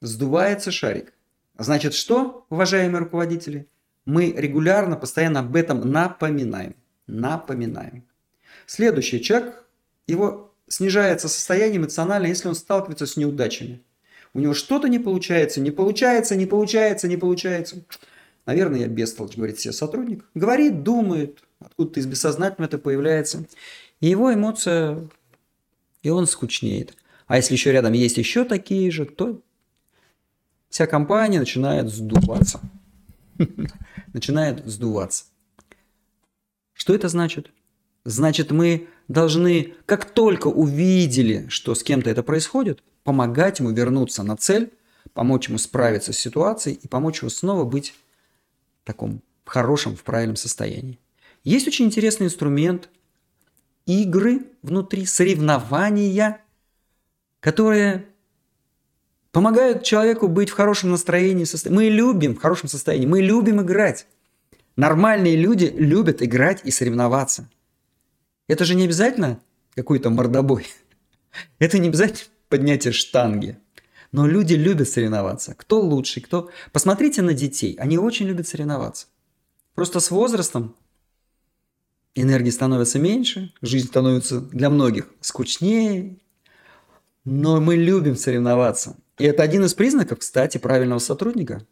[0.00, 1.12] сдувается шарик.
[1.56, 3.68] Значит, что, уважаемые руководители?
[4.04, 6.74] Мы регулярно, постоянно об этом напоминаем.
[7.06, 8.04] Напоминаем.
[8.66, 9.64] Следующий человек,
[10.08, 13.82] его снижается состояние эмоционально, если он сталкивается с неудачами.
[14.32, 17.84] У него что-то не получается, не получается, не получается, не получается.
[18.46, 20.24] Наверное, я бестолочь, говорит себе сотрудник.
[20.34, 23.44] Говорит, думает, откуда-то из бессознательного это появляется.
[24.00, 25.08] И его эмоция,
[26.02, 26.94] и он скучнеет.
[27.26, 29.40] А если еще рядом есть еще такие же, то
[30.68, 32.60] вся компания начинает сдуваться.
[34.12, 35.24] Начинает сдуваться.
[36.72, 37.50] Что это значит?
[38.04, 44.36] Значит, мы должны, как только увидели, что с кем-то это происходит, помогать ему вернуться на
[44.36, 44.72] цель,
[45.14, 47.92] помочь ему справиться с ситуацией и помочь ему снова быть
[48.82, 51.00] в таком хорошем, в правильном состоянии.
[51.42, 52.88] Есть очень интересный инструмент
[53.84, 56.40] игры внутри, соревнования,
[57.40, 58.06] которые
[59.32, 61.46] помогают человеку быть в хорошем настроении.
[61.68, 64.06] Мы любим в хорошем состоянии, мы любим играть.
[64.76, 67.48] Нормальные люди любят играть и соревноваться.
[68.50, 69.40] Это же не обязательно
[69.76, 70.66] какой-то мордобой.
[71.60, 73.56] Это не обязательно поднятие штанги.
[74.10, 75.54] Но люди любят соревноваться.
[75.54, 76.50] Кто лучший, кто...
[76.72, 77.76] Посмотрите на детей.
[77.78, 79.06] Они очень любят соревноваться.
[79.76, 80.74] Просто с возрастом
[82.16, 86.18] энергии становится меньше, жизнь становится для многих скучнее.
[87.24, 88.96] Но мы любим соревноваться.
[89.18, 91.64] И это один из признаков, кстати, правильного сотрудника.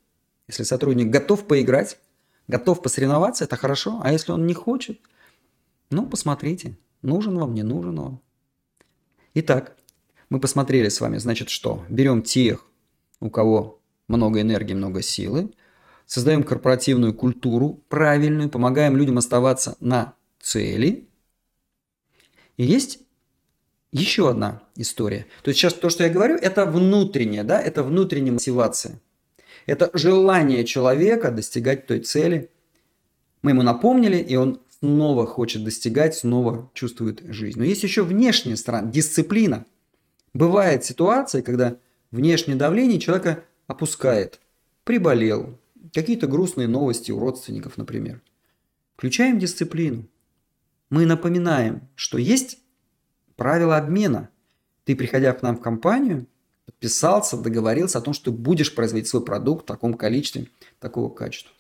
[0.47, 1.99] Если сотрудник готов поиграть,
[2.47, 4.01] готов посоревноваться, это хорошо.
[4.05, 5.01] А если он не хочет,
[5.91, 8.21] ну, посмотрите, нужен вам, не нужен вам.
[9.35, 9.77] Итак,
[10.31, 11.85] мы посмотрели с вами, значит, что?
[11.89, 12.67] Берем тех,
[13.21, 15.53] у кого много энергии, много силы,
[16.07, 21.09] создаем корпоративную культуру правильную, помогаем людям оставаться на цели.
[22.57, 23.01] И есть
[23.93, 25.27] еще одна история.
[25.43, 29.01] То есть сейчас то, что я говорю, это внутренняя, да, это внутренняя мотивация.
[29.67, 32.51] Это желание человека достигать той цели.
[33.43, 37.59] Мы ему напомнили, и он снова хочет достигать, снова чувствует жизнь.
[37.59, 39.65] Но есть еще внешняя сторона, дисциплина–
[40.35, 41.79] Бывает ситуация, когда
[42.11, 44.41] внешнее давление человека опускает.
[44.85, 45.59] Приболел,
[45.93, 48.23] какие-то грустные новости у родственников, например.
[48.97, 50.07] Включаем дисциплину.
[50.91, 52.59] Мы напоминаем, что есть
[53.37, 54.31] правила обмена.
[54.85, 56.27] Ты, приходя к нам в компанию,
[56.67, 61.53] подписался, договорился о том, что будешь производить свой продукт в таком количестве, такого качества.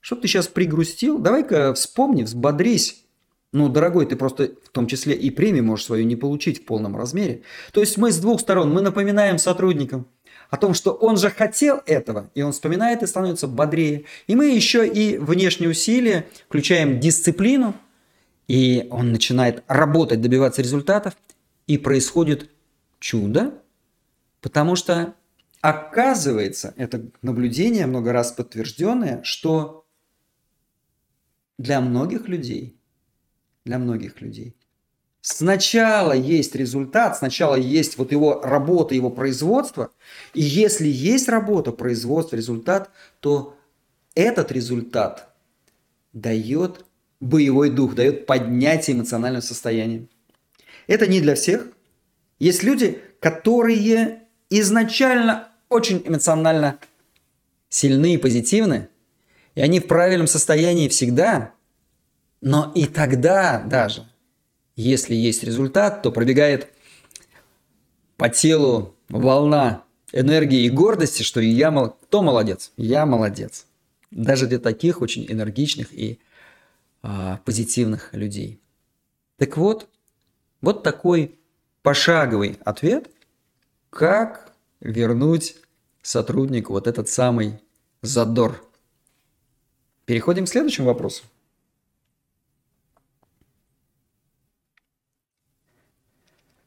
[0.00, 3.04] Чтоб ты сейчас пригрустил, давай-ка вспомни, взбодрись.
[3.52, 6.96] Ну, дорогой, ты просто в том числе и премию можешь свою не получить в полном
[6.96, 7.42] размере.
[7.72, 10.06] То есть мы с двух сторон, мы напоминаем сотрудникам
[10.50, 14.04] о том, что он же хотел этого, и он вспоминает и становится бодрее.
[14.26, 17.74] И мы еще и внешние усилия, включаем дисциплину,
[18.48, 21.16] и он начинает работать, добиваться результатов,
[21.66, 22.50] и происходит
[22.98, 23.54] чудо,
[24.40, 25.14] потому что
[25.60, 29.79] оказывается, это наблюдение много раз подтвержденное, что
[31.60, 32.74] для многих людей,
[33.66, 34.56] для многих людей,
[35.20, 39.92] сначала есть результат, сначала есть вот его работа, его производство,
[40.32, 43.58] и если есть работа, производство, результат, то
[44.14, 45.34] этот результат
[46.14, 46.86] дает
[47.20, 50.08] боевой дух, дает поднятие эмоционального состояния.
[50.86, 51.68] Это не для всех.
[52.38, 56.78] Есть люди, которые изначально очень эмоционально
[57.68, 58.88] сильны и позитивны,
[59.54, 61.52] и они в правильном состоянии всегда,
[62.40, 64.06] но и тогда даже,
[64.76, 66.68] если есть результат, то пробегает
[68.16, 71.90] по телу волна энергии и гордости, что я мол...
[71.90, 72.72] кто молодец?
[72.76, 73.66] Я молодец.
[74.10, 76.18] Даже для таких очень энергичных и
[77.02, 78.60] а, позитивных людей.
[79.38, 79.88] Так вот,
[80.60, 81.38] вот такой
[81.82, 83.10] пошаговый ответ,
[83.88, 85.56] как вернуть
[86.02, 87.60] сотруднику вот этот самый
[88.02, 88.62] задор.
[90.10, 91.22] Переходим к следующему вопросу.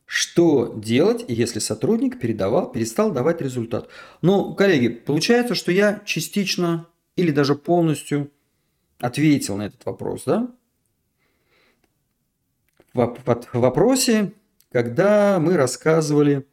[0.05, 3.89] Что делать, если сотрудник передавал, перестал давать результат?
[4.21, 8.31] Ну, коллеги, получается, что я частично или даже полностью
[8.99, 10.49] ответил на этот вопрос, да?
[12.93, 13.13] В
[13.51, 14.31] вопросе,
[14.71, 16.47] когда мы рассказывали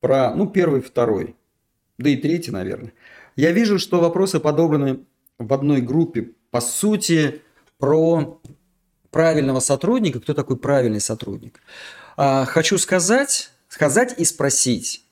[0.00, 1.36] про, ну, первый, второй,
[1.96, 2.92] да и третий, наверное.
[3.34, 5.06] Я вижу, что вопросы подобраны
[5.40, 6.30] в одной группе.
[6.52, 7.42] По сути,
[7.78, 8.40] про
[9.10, 10.20] правильного сотрудника.
[10.20, 11.60] Кто такой правильный сотрудник?
[12.16, 15.04] А, хочу сказать, сказать и спросить.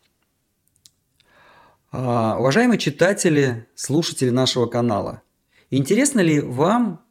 [1.90, 5.22] А, уважаемые читатели, слушатели нашего канала–
[5.70, 7.04] Интересно ли вам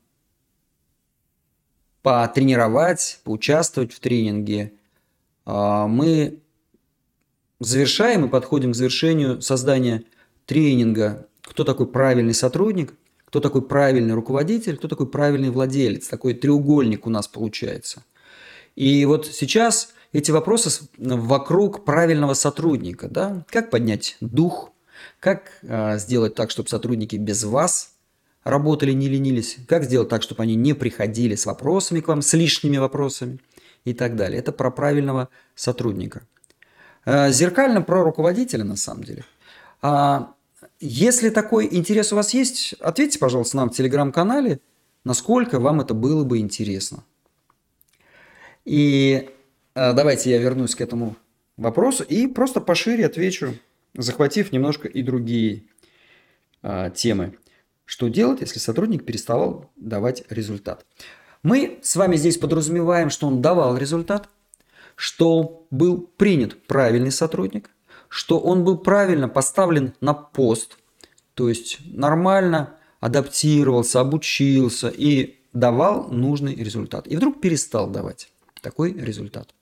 [2.01, 4.73] потренировать, поучаствовать в тренинге?
[5.45, 6.41] А, мы
[7.59, 10.05] завершаем и подходим к завершению создания
[10.45, 12.95] тренинга «Кто такой правильный сотрудник?»,
[13.27, 16.07] «Кто такой правильный руководитель?», «Кто такой правильный владелец?».
[16.07, 18.03] Такой треугольник у нас получается.
[18.75, 23.07] И вот сейчас эти вопросы вокруг правильного сотрудника.
[23.09, 23.45] Да?
[23.49, 24.71] Как поднять дух,
[25.19, 27.93] как э, сделать так, чтобы сотрудники без вас
[28.43, 32.33] работали, не ленились, как сделать так, чтобы они не приходили с вопросами к вам, с
[32.33, 33.39] лишними вопросами
[33.83, 34.39] и так далее.
[34.39, 36.21] Это про правильного сотрудника.
[37.05, 39.25] Э, зеркально про руководителя на самом деле.
[39.81, 40.33] А
[40.79, 44.59] если такой интерес у вас есть, ответьте, пожалуйста, нам в телеграм-канале,
[45.03, 47.03] насколько вам это было бы интересно.
[48.65, 49.29] И
[49.75, 51.15] э, давайте я вернусь к этому
[51.55, 53.55] вопросу и просто пошире отвечу,
[53.95, 55.63] захватив немножко и другие
[56.61, 57.37] а, темы.
[57.85, 60.85] Что делать, если сотрудник переставал давать результат?
[61.43, 64.29] Мы с вами здесь подразумеваем, что он давал результат,
[64.95, 67.69] что был принят правильный сотрудник,
[68.09, 70.77] что он был правильно поставлен на пост,
[71.33, 77.07] то есть нормально адаптировался, обучился и давал нужный результат.
[77.07, 79.53] И вдруг перестал давать такой результат.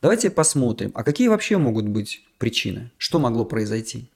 [0.00, 4.10] Давайте посмотрим, а какие вообще могут быть причины, что могло произойти.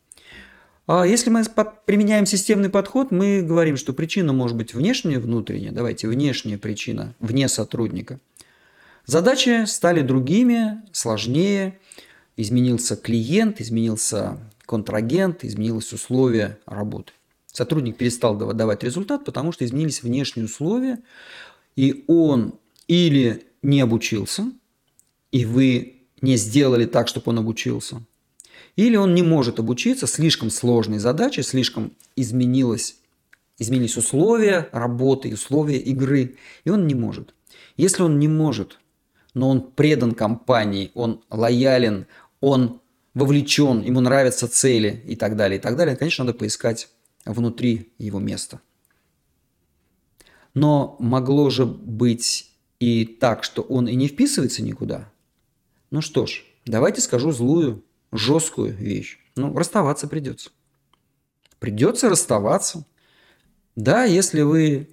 [0.87, 1.42] А если мы
[1.87, 5.73] применяем системный подход, мы говорим, что причина может быть внешняя, внутренняя.
[5.73, 8.21] Давайте, внешняя причина, вне сотрудника.
[9.07, 11.79] Задачи стали другими, сложнее.
[12.37, 17.12] Изменился клиент, изменился контрагент, изменилось условия работы.
[17.47, 20.99] Сотрудник перестал давать результат, потому что изменились внешние условия,
[21.77, 22.54] и он
[22.88, 24.50] или не обучился,
[25.31, 28.02] и вы не сделали так, чтобы он обучился–
[28.77, 32.96] или он не может обучиться, слишком сложной задачей, слишком изменилось,
[33.59, 37.35] изменились условия работы, условия игры, и он не может.
[37.77, 38.79] Если он не может,
[39.35, 42.07] но он предан компании, он лоялен,
[42.43, 42.83] он
[43.15, 46.90] вовлечен, ему нравятся цели и так далее, и так далее, конечно, надо поискать
[47.25, 48.61] внутри его места.
[50.53, 55.11] Но могло же быть и так, что он и не вписывается никуда.
[55.90, 59.19] Ну что ж, давайте скажу злую жесткую вещь.
[59.37, 60.51] Ну, расставаться придется.
[61.61, 62.85] Придется расставаться.
[63.77, 64.88] Да, если вы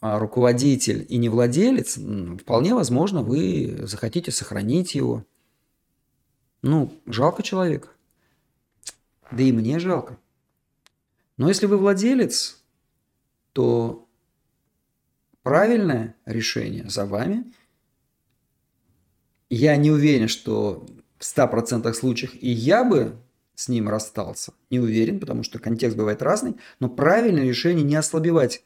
[0.00, 1.98] а, руководитель и не владелец,
[2.40, 5.24] вполне возможно, вы захотите сохранить его.
[6.62, 7.88] Ну, жалко человека.
[9.30, 10.18] Да и мне жалко.
[11.36, 12.60] Но если вы владелец,
[13.52, 14.08] то
[15.42, 17.52] правильное решение за вами.
[19.48, 20.86] Я не уверен, что
[21.18, 23.16] в 100% случаях и я бы
[23.54, 24.52] с ним расстался.
[24.70, 26.56] Не уверен, потому что контекст бывает разный.
[26.78, 28.62] Но правильное решение не ослабевать,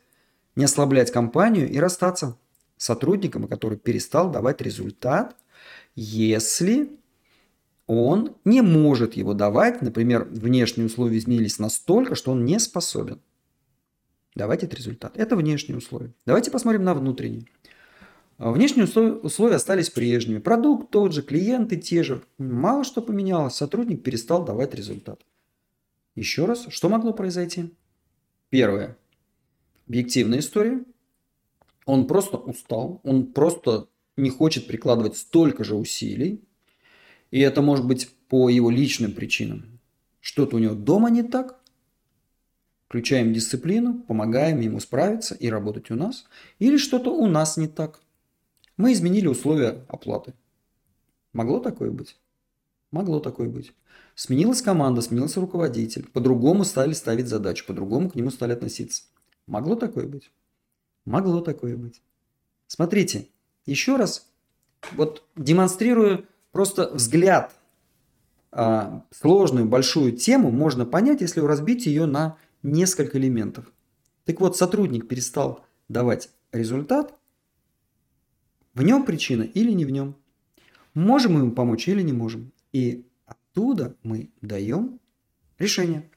[0.57, 2.37] не ослаблять компанию и расстаться
[2.77, 5.37] с сотрудником, который перестал давать результат,
[5.95, 6.99] если
[7.87, 13.21] он не может его давать, например, внешние условия изменились настолько, что он не способен
[14.35, 15.17] давать этот результат.
[15.17, 16.13] Это внешние условия.
[16.27, 17.47] Давайте посмотрим на внутренние.
[18.37, 20.39] А внешние условия остались прежними.
[20.39, 22.23] Продукт тот же, клиенты те же.
[22.39, 23.55] Мало что поменялось.
[23.55, 25.21] Сотрудник перестал давать результат.
[26.17, 27.73] Еще раз, что могло произойти?
[28.51, 28.97] Первое.
[29.87, 30.85] Объективная история.
[31.87, 33.01] Он просто устал.
[33.05, 36.43] Он просто не хочет прикладывать столько же усилий.
[37.35, 39.81] И это может быть по его личным причинам.
[40.21, 41.61] Что-то у него дома не так.
[42.87, 46.27] Включаем дисциплину, помогаем ему справиться и работать у нас.
[46.61, 47.99] Или что-то у нас не так.
[48.77, 50.35] Мы изменили условия оплаты.
[51.33, 52.17] Могло такое быть?
[52.93, 53.73] Могло такое быть.
[54.15, 56.09] Сменилась команда, сменился руководитель.
[56.13, 59.03] По-другому стали ставить задачу, по-другому к нему стали относиться.
[59.49, 60.31] Могло такое быть?
[61.05, 62.01] Могло такое быть.
[62.69, 63.27] Смотрите,
[63.67, 64.31] еще раз,
[64.93, 67.53] вот демонстрирую просто взгляд.
[68.53, 73.67] А, сложную большую тему можно понять, если разбить ее на несколько элементов.
[74.25, 77.19] Так вот, сотрудник перестал давать результат,
[78.73, 80.17] в нем причина или не в нем.
[80.95, 82.53] Можем мы ему помочь или не можем.
[82.73, 85.01] И оттуда мы даем
[85.59, 86.09] решение.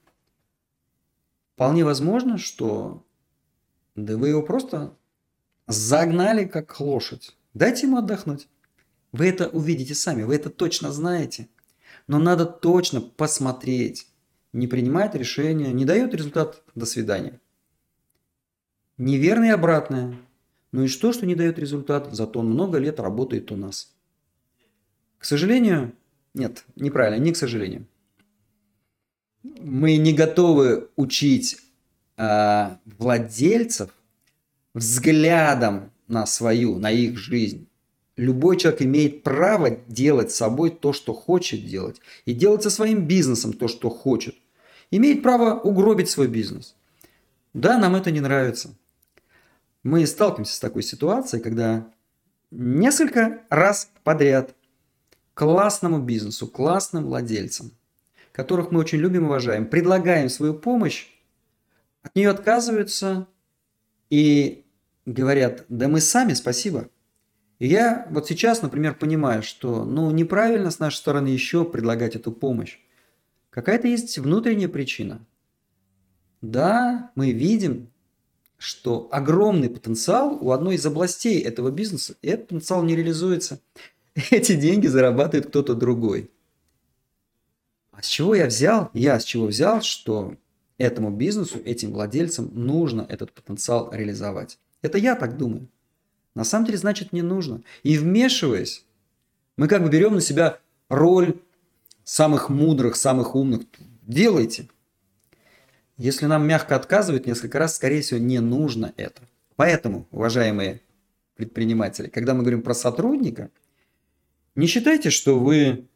[1.55, 3.03] Вполне возможно, что
[3.95, 4.95] да вы его просто
[5.65, 7.35] загнали как лошадь.
[7.55, 8.47] Дайте ему отдохнуть.
[9.11, 11.47] Вы это увидите сами, вы это точно знаете.
[12.07, 14.07] Но надо точно посмотреть.
[14.53, 17.39] Не принимает решение, не дает результат, до свидания.
[18.97, 20.17] Неверное и обратное.
[20.71, 23.93] Ну и что, что не дает результат, зато он много лет работает у нас.
[25.17, 25.93] К сожалению,
[26.33, 27.87] нет, неправильно, не к сожалению.
[29.43, 31.57] Мы не готовы учить
[32.17, 33.91] э, владельцев
[34.73, 37.67] взглядом на свою, на их жизнь.
[38.17, 43.07] Любой человек имеет право делать с собой то, что хочет делать, и делать со своим
[43.07, 44.35] бизнесом то, что хочет.
[44.91, 46.75] Имеет право угробить свой бизнес.
[47.53, 48.75] Да, нам это не нравится
[49.87, 51.87] мы сталкиваемся с такой ситуацией, когда
[52.51, 54.53] несколько раз подряд
[55.33, 57.71] классному бизнесу, классным владельцам,
[58.33, 61.07] которых мы очень любим и уважаем, предлагаем свою помощь,
[62.03, 63.27] от нее отказываются
[64.09, 64.65] и
[65.05, 66.89] говорят, да мы сами, спасибо.
[67.59, 72.31] И я вот сейчас, например, понимаю, что ну, неправильно с нашей стороны еще предлагать эту
[72.31, 72.77] помощь.
[73.49, 75.25] Какая-то есть внутренняя причина.
[76.41, 77.89] Да, мы видим,
[78.57, 83.59] что огромный потенциал у одной из областей этого бизнеса, и этот потенциал не реализуется.
[84.31, 86.29] Эти деньги зарабатывает кто-то другой.
[87.91, 88.91] А с чего я взял?
[88.93, 90.35] Я с чего взял, что
[90.77, 94.59] этому бизнесу, этим владельцам нужно этот потенциал реализовать.
[94.83, 95.67] Это я так думаю.
[96.37, 97.61] На самом деле, значит, не нужно.
[97.83, 98.85] И вмешиваясь,
[99.57, 101.39] мы как бы берем на себя роль
[102.03, 103.61] самых мудрых, самых умных.
[104.03, 104.67] Делайте–
[105.97, 109.21] если нам мягко отказывают несколько раз, скорее всего, не нужно это.
[109.55, 110.81] Поэтому, уважаемые
[111.35, 113.49] предприниматели, когда мы говорим про сотрудника,
[114.55, 115.87] не считайте, что вы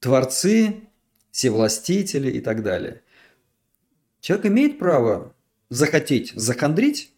[0.00, 0.80] творцы,
[1.30, 3.02] всевластители и так далее.
[4.20, 5.32] Человек имеет право
[5.68, 7.09] захотеть захандрить,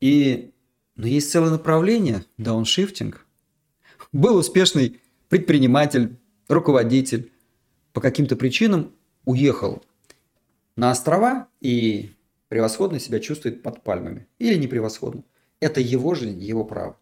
[0.00, 0.52] и
[0.96, 3.26] но есть целое направление– дауншифтинг.
[4.12, 6.16] Был успешный предприниматель,
[6.48, 7.30] руководитель,
[7.92, 8.92] по каким-то причинам
[9.24, 9.84] уехал
[10.74, 12.12] на острова и
[12.48, 14.26] превосходно себя чувствует под пальмами.
[14.38, 15.22] Или не превосходно.
[15.60, 16.98] Это его жизнь, его право.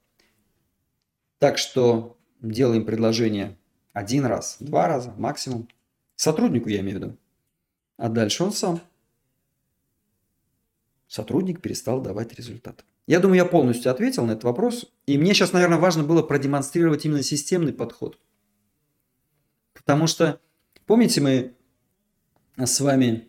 [1.39, 3.57] Так что делаем предложение
[3.93, 5.69] один раз, два раза, максимум.
[6.17, 7.17] Сотруднику я имею в виду.
[7.97, 8.81] А дальше он сам.
[11.15, 12.85] Сотрудник перестал давать результат.
[13.07, 14.87] Я думаю, я полностью ответил на этот вопрос.
[15.07, 18.19] И мне сейчас, наверное, важно было продемонстрировать именно системный подход.
[19.75, 20.41] Потому что,
[20.87, 21.53] помните, мы
[22.57, 23.29] с вами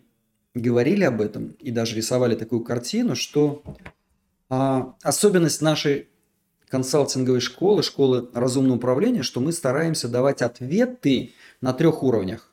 [0.55, 3.61] говорили об этом и даже рисовали такую картину, что
[4.49, 6.07] а, особенность нашей
[6.69, 12.51] консалтинговой школы, школы разумного управления, что мы стараемся давать ответы на трех уровнях.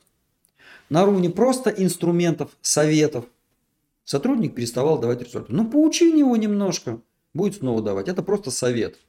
[0.89, 3.25] на уровне просто инструментов, советов,
[4.03, 5.49] сотрудник переставал давать результат.
[5.49, 7.01] Ну, поучи его немножко,
[7.33, 8.07] будет снова давать.
[8.07, 8.99] Это просто совет.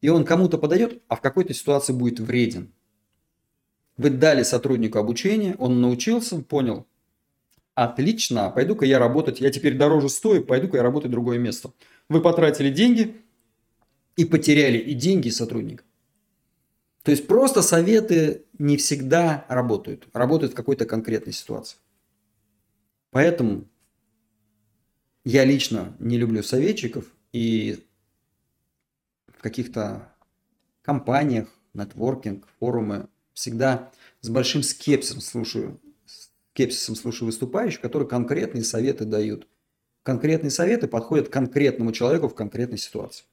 [0.00, 2.72] И он кому-то подойдет, а в какой-то ситуации будет вреден.
[3.96, 6.86] Вы дали сотруднику обучение, он научился, понял,
[7.74, 11.72] отлично, пойду-ка я работать, я теперь дороже стою, пойду-ка я работать в другое место.
[12.08, 13.20] Вы потратили деньги
[14.16, 15.84] и потеряли и деньги, и сотрудника.
[17.02, 21.78] То есть просто советы не всегда работают, работают в какой-то конкретной ситуации.
[23.10, 23.64] Поэтому
[25.24, 27.84] я лично не люблю советчиков и
[29.28, 30.12] в каких-то
[30.82, 33.90] компаниях, нетворкинг, форумы всегда
[34.20, 35.80] с большим скепсисом слушаю,
[36.52, 39.46] скепсисом слушаю выступающих, которые конкретные советы дают.
[40.02, 43.24] Конкретные советы подходят конкретному человеку в конкретной ситуации.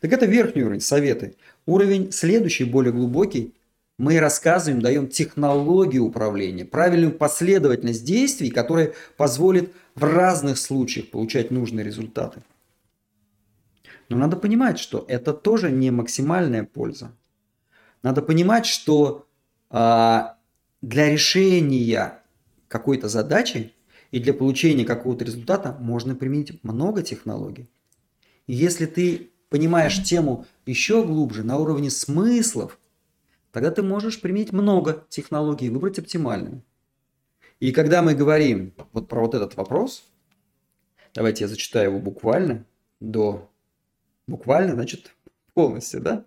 [0.00, 1.36] Так это верхний уровень, советы.
[1.66, 3.55] Уровень следующий, более глубокий,
[3.98, 11.84] мы рассказываем, даем технологию управления, правильную последовательность действий, которая позволит в разных случаях получать нужные
[11.84, 12.42] результаты.
[14.08, 17.12] Но надо понимать, что это тоже не максимальная польза.
[18.02, 19.26] Надо понимать, что
[19.70, 20.36] а,
[20.82, 22.20] для решения
[22.68, 23.72] какой-то задачи
[24.10, 27.68] и для получения какого-то результата можно применить много технологий.
[28.46, 32.78] И если ты понимаешь тему еще глубже, на уровне смыслов,
[33.56, 36.62] тогда ты можешь применить много технологий выбрать оптимальную.
[37.58, 40.04] И когда мы говорим вот про вот этот вопрос,
[41.14, 42.66] давайте я зачитаю его буквально
[43.00, 43.50] до
[44.26, 45.16] буквально, значит,
[45.54, 46.26] полностью, да?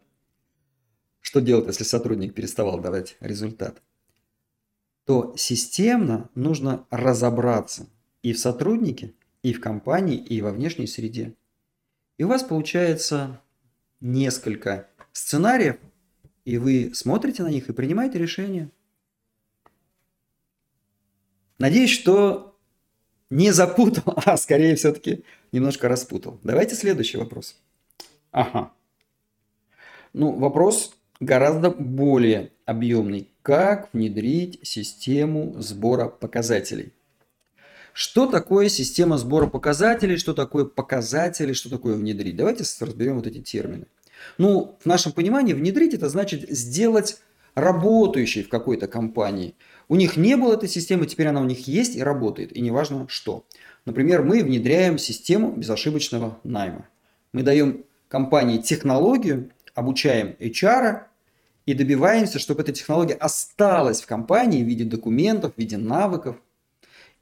[1.20, 3.80] Что делать, если сотрудник переставал давать результат?
[5.06, 7.86] То системно нужно разобраться
[8.24, 9.14] и в сотруднике,
[9.44, 11.36] и в компании, и во внешней среде.
[12.18, 13.40] И у вас получается
[14.00, 15.78] несколько сценариев,
[16.46, 18.70] и вы смотрите на них и принимаете решение.
[21.58, 22.58] Надеюсь, что
[23.30, 26.40] не запутал, а скорее все-таки немножко распутал.
[26.44, 27.56] Давайте следующий вопрос.
[28.32, 28.72] Ага.
[30.14, 33.30] Ну, вопрос гораздо более объемный.
[33.42, 36.94] Как внедрить систему сбора показателей?
[37.94, 42.36] Что такое система сбора показателей, что такое показатели, что такое внедрить?
[42.36, 43.88] Давайте разберем вот эти термины.
[44.38, 47.18] Ну, в нашем понимании внедрить это значит сделать
[47.56, 49.56] работающей в какой-то компании.
[49.88, 53.08] У них не было этой системы, теперь она у них есть и работает, и неважно
[53.10, 53.46] что.
[53.86, 56.88] Например, мы внедряем систему безошибочного найма.
[57.34, 61.04] Мы даем компании технологию, обучаем HR
[61.66, 66.38] и добиваемся, чтобы эта технология осталась в компании в виде документов, в виде навыков,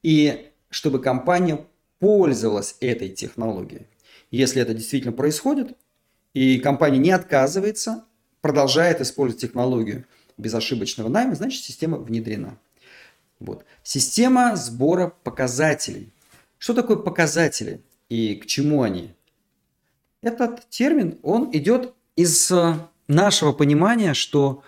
[0.03, 1.65] и чтобы компания
[1.99, 3.87] пользовалась этой технологией.
[4.31, 5.77] Если это действительно происходит,
[6.37, 8.05] и компания не отказывается,
[8.41, 10.05] продолжает использовать технологию
[10.37, 12.59] безошибочного найма, значит система внедрена.
[13.39, 13.65] Вот.
[13.81, 16.11] Система сбора показателей.
[16.59, 19.15] Что такое показатели и к чему они?
[20.21, 22.75] Этот термин, он идет из э,
[23.07, 24.61] нашего понимания, что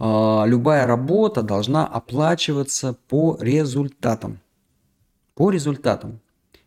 [0.00, 0.04] э,
[0.46, 4.40] любая работа должна оплачиваться по результатам.
[5.34, 6.20] По результатам.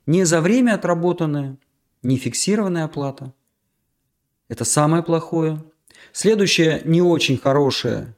[0.06, 1.58] Не за время отработанное,
[2.04, 3.34] не фиксированная оплата.
[4.50, 5.64] Это самое плохое.
[6.12, 8.16] Следующее не очень хорошее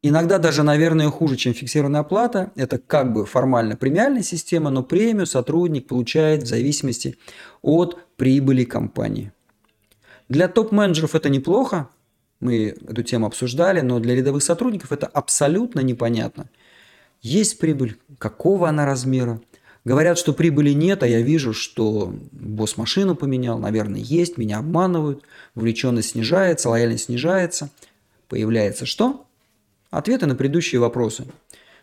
[0.00, 2.52] Иногда даже, наверное, хуже, чем фиксированная оплата.
[2.54, 7.18] Это как бы формально премиальная система, но премию сотрудник получает в зависимости
[7.62, 9.32] от прибыли компании.
[10.28, 11.88] Для топ-менеджеров это неплохо,
[12.38, 16.48] мы эту тему обсуждали, но для рядовых сотрудников это абсолютно непонятно.
[17.20, 19.40] Есть прибыль, какого она размера?
[19.88, 25.22] Говорят, что прибыли нет, а я вижу, что босс машину поменял, наверное, есть, меня обманывают,
[25.54, 27.70] вовлеченность снижается, лояльность снижается.
[28.28, 29.24] Появляется что?
[29.90, 31.24] ответы на предыдущие вопросы.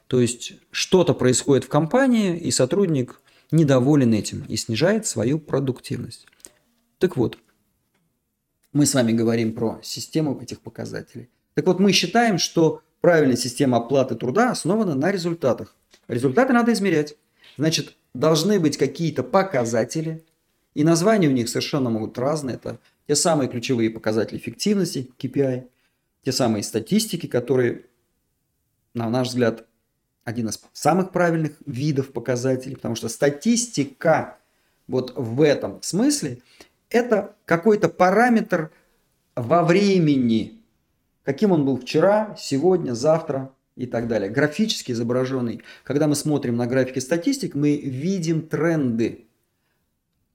[0.05, 6.27] То есть что-то происходит в компании, и сотрудник недоволен этим и снижает свою продуктивность.
[6.99, 7.39] Так вот,
[8.71, 11.31] мы с вами говорим про систему этих показателей.
[11.55, 15.75] Так вот, мы считаем, что правильная система оплаты труда основана на результатах.
[16.07, 17.15] Результаты надо измерять.
[17.57, 20.23] Значит, должны быть какие-то показатели,
[20.73, 22.55] и названия у них совершенно могут разные.
[22.55, 25.67] Это те самые ключевые показатели эффективности, KPI,
[26.23, 27.85] те самые статистики, которые
[28.95, 29.65] на наш взгляд,
[30.23, 34.37] один из самых правильных видов показателей, потому что статистика
[34.87, 36.41] вот в этом смысле
[36.89, 38.71] это какой-то параметр
[39.35, 40.61] во времени,
[41.23, 44.29] каким он был вчера, сегодня, завтра и так далее.
[44.29, 45.61] Графически изображенный.
[45.83, 49.27] Когда мы смотрим на графики статистик, мы видим тренды.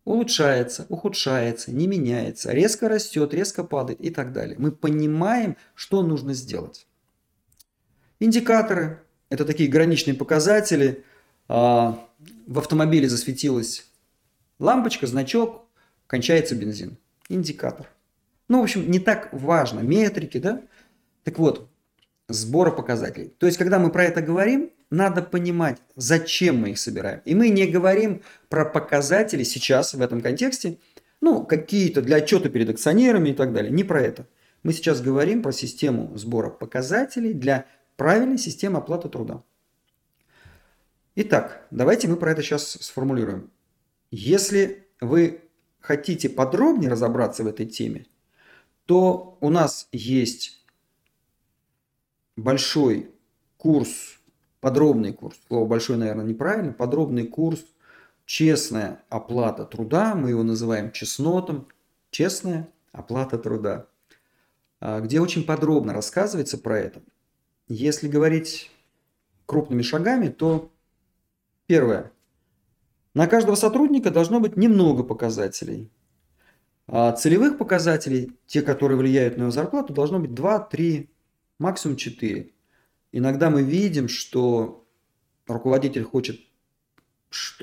[0.04, 4.56] Улучшается, ухудшается, не меняется, резко растет, резко падает и так далее.
[4.58, 6.86] Мы понимаем, что нужно сделать.
[8.18, 9.02] Индикаторы.
[9.28, 11.04] это такие граничные показатели.
[11.48, 12.06] А,
[12.46, 13.86] в автомобиле засветилась
[14.58, 15.66] лампочка, значок,
[16.06, 16.98] кончается бензин.
[17.28, 17.88] Индикатор.
[18.48, 19.80] Ну, в общем, не так важно.
[19.80, 20.62] Метрики, да?
[21.24, 21.69] Так вот,
[22.32, 23.34] сбора показателей.
[23.38, 27.20] То есть, когда мы про это говорим, надо понимать, зачем мы их собираем.
[27.24, 30.78] И мы не говорим про показатели сейчас в этом контексте,
[31.20, 33.70] ну, какие-то для отчета перед акционерами и так далее.
[33.70, 34.26] Не про это.
[34.62, 37.66] Мы сейчас говорим про систему сбора показателей для
[37.96, 39.42] правильной системы оплаты труда.
[41.16, 43.50] Итак, давайте мы про это сейчас сформулируем.
[44.10, 45.42] Если вы
[45.80, 48.06] хотите подробнее разобраться в этой теме,
[48.86, 50.59] то у нас есть
[52.36, 53.10] большой
[53.56, 54.20] курс,
[54.60, 57.64] подробный курс, слово большой, наверное, неправильно, подробный курс
[58.24, 61.68] «Честная оплата труда», мы его называем честнотом,
[62.10, 63.86] «Честная оплата труда»,
[64.80, 67.02] а, где очень подробно рассказывается про это.
[67.68, 68.70] Если говорить
[69.46, 70.72] крупными шагами, то
[71.66, 72.12] первое.
[73.14, 75.90] На каждого сотрудника должно быть немного показателей.
[76.86, 81.09] А целевых показателей, те, которые влияют на его зарплату, должно быть 2, 3,
[81.60, 82.50] максимум 4.
[83.12, 84.86] Иногда мы видим, что
[85.46, 86.40] руководитель хочет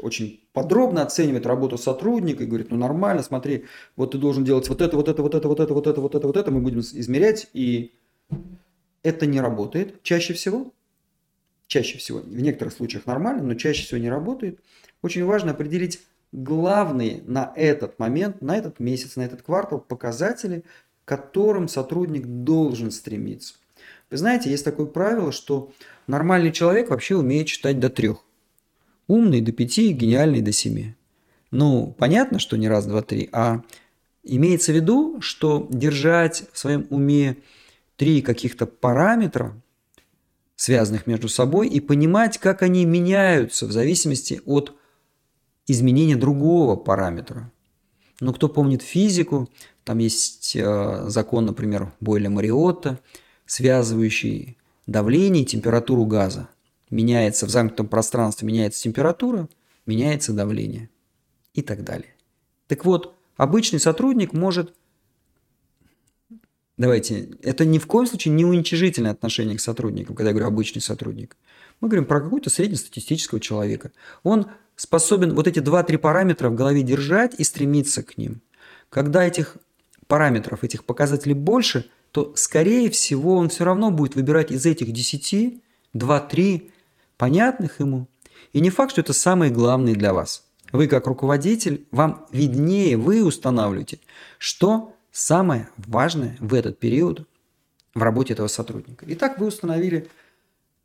[0.02, 3.66] очень подробно оценивает работу сотрудника и говорит, ну нормально, смотри,
[3.98, 6.16] вот ты должен делать вот это, вот это, вот это, вот это, вот это, вот
[6.16, 7.94] это, вот это, мы будем измерять, и
[9.04, 10.74] это не работает чаще всего.
[11.68, 14.62] Чаще всего, в некоторых случаях нормально, но чаще всего не работает.
[15.02, 20.64] Очень важно определить главные на этот момент, на этот месяц, на этот квартал показатели,
[21.04, 23.56] к которым сотрудник должен стремиться.
[24.10, 25.72] Вы знаете, есть такое правило, что
[26.08, 28.24] нормальный человек вообще умеет читать до трех.
[29.08, 30.96] Умный до пяти, гениальный до семи.
[31.52, 33.64] Ну, понятно, что не раз, два, три, а
[34.24, 37.38] имеется в виду, что держать в своем уме
[37.96, 39.62] три каких-то параметра,
[40.56, 44.76] связанных между собой, и понимать, как они меняются в зависимости от
[45.68, 47.52] изменения другого параметра.
[48.20, 49.50] Но кто помнит физику,
[49.84, 53.00] там есть э, закон, например, Бойля-Мариотта,
[53.48, 56.50] связывающий давление и температуру газа
[56.92, 59.50] меняется в замкнутом пространстве, меняется температура,
[59.86, 60.90] меняется давление
[61.54, 62.14] и так далее.
[62.68, 64.74] Так вот, обычный сотрудник может,
[66.78, 70.82] давайте, это ни в коем случае не уничижительное отношение к сотрудникам, когда я говорю обычный
[70.82, 71.36] сотрудник.
[71.80, 73.92] Мы говорим про какого-то среднестатистического человека.
[74.24, 78.42] Он способен вот эти два-три параметра в голове держать и стремиться к ним.
[78.90, 79.58] Когда этих
[80.08, 85.62] параметров, этих показателей больше, то, скорее всего, он все равно будет выбирать из этих 10
[85.94, 86.72] 2-3
[87.16, 88.08] понятных ему.
[88.54, 90.48] И не факт, что это самые главные для вас.
[90.72, 94.00] Вы как руководитель, вам виднее, вы устанавливаете,
[94.40, 97.28] что самое важное в этот период
[97.94, 99.06] в работе этого сотрудника.
[99.10, 100.10] Итак, вы установили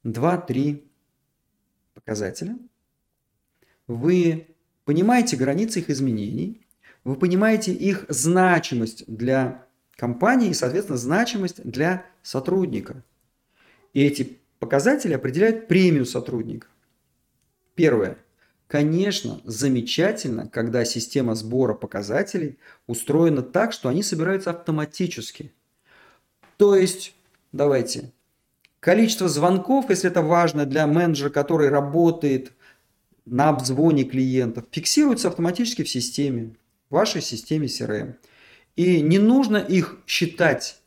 [0.04, 0.82] 2-3
[1.94, 2.58] показателя.
[3.86, 4.48] Вы
[4.84, 6.66] понимаете границы их изменений,
[7.04, 9.64] вы понимаете их значимость для
[10.02, 13.04] компании и, соответственно, значимость для сотрудника.
[13.92, 16.68] И эти Показатели определяют премию сотрудника.
[17.74, 18.16] Первое.
[18.68, 25.52] Конечно, замечательно, когда система сбора показателей устроена так, что они собираются автоматически.
[26.58, 27.16] То есть,
[27.50, 28.12] давайте,
[28.78, 32.52] количество звонков, если это важно для менеджера, который работает
[33.26, 36.54] на обзвоне клиентов, фиксируется автоматически в системе,
[36.88, 38.14] в вашей системе CRM.
[38.76, 40.80] И не нужно их считать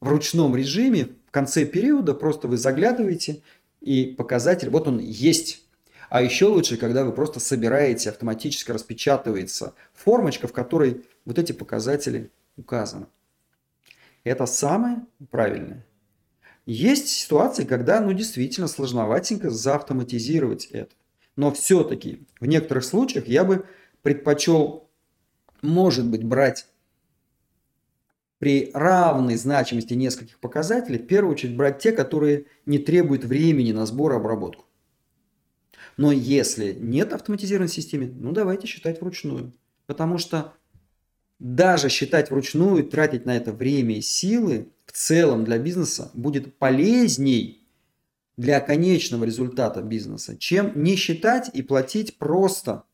[0.00, 3.42] в ручном режиме в конце периода просто вы заглядываете
[3.82, 5.62] и показатель, вот он есть.
[6.08, 12.30] А еще лучше, когда вы просто собираете, автоматически распечатывается формочка, в которой вот эти показатели
[12.56, 13.08] указаны.
[14.24, 15.84] Это самое правильное.
[16.64, 20.94] Есть ситуации, когда, ну, действительно сложноватенько заавтоматизировать это.
[21.36, 23.66] Но все-таки в некоторых случаях я бы
[24.00, 24.88] предпочел,
[25.60, 26.66] может быть, брать
[28.38, 33.84] при равной значимости нескольких показателей, в первую очередь брать те, которые не требуют времени на
[33.84, 34.64] сбор и обработку.
[35.96, 39.52] Но если нет автоматизированной системы, ну давайте считать вручную.
[39.86, 40.54] Потому что
[41.40, 47.66] даже считать вручную, тратить на это время и силы в целом для бизнеса будет полезней
[48.36, 52.84] для конечного результата бизнеса, чем не считать и платить просто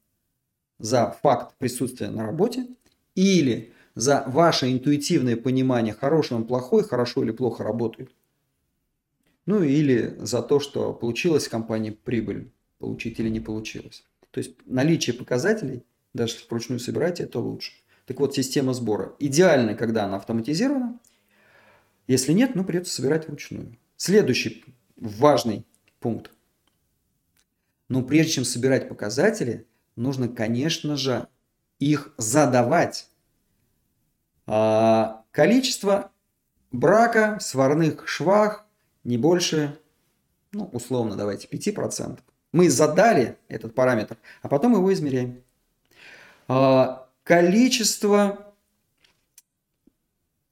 [0.78, 2.66] за факт присутствия на работе
[3.14, 8.10] или за ваше интуитивное понимание, хороший он плохой, хорошо или плохо работает.
[9.46, 14.04] Ну или за то, что получилось в компании прибыль получить или не получилось.
[14.30, 17.72] То есть наличие показателей, даже вручную собирать, это лучше.
[18.06, 20.98] Так вот, система сбора идеальна, когда она автоматизирована.
[22.06, 23.76] Если нет, ну придется собирать вручную.
[23.96, 24.64] Следующий
[24.96, 25.64] важный
[26.00, 26.30] пункт.
[27.88, 29.66] Но прежде чем собирать показатели,
[29.96, 31.28] нужно, конечно же,
[31.78, 33.08] их задавать.
[34.46, 36.10] А количество
[36.72, 38.64] брака в сварных швах
[39.04, 39.78] не больше,
[40.52, 42.18] ну, условно, давайте, 5%.
[42.52, 45.42] Мы задали этот параметр, а потом его измеряем.
[46.46, 48.54] А, количество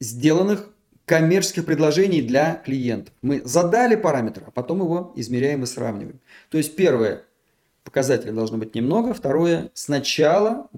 [0.01, 0.68] сделанных
[1.05, 3.14] коммерческих предложений для клиентов.
[3.22, 6.20] Мы задали параметр, а потом его измеряем и сравниваем.
[6.51, 7.24] То есть первое,
[7.84, 9.14] показателей должно быть немного.
[9.14, 10.70] Второе, сначала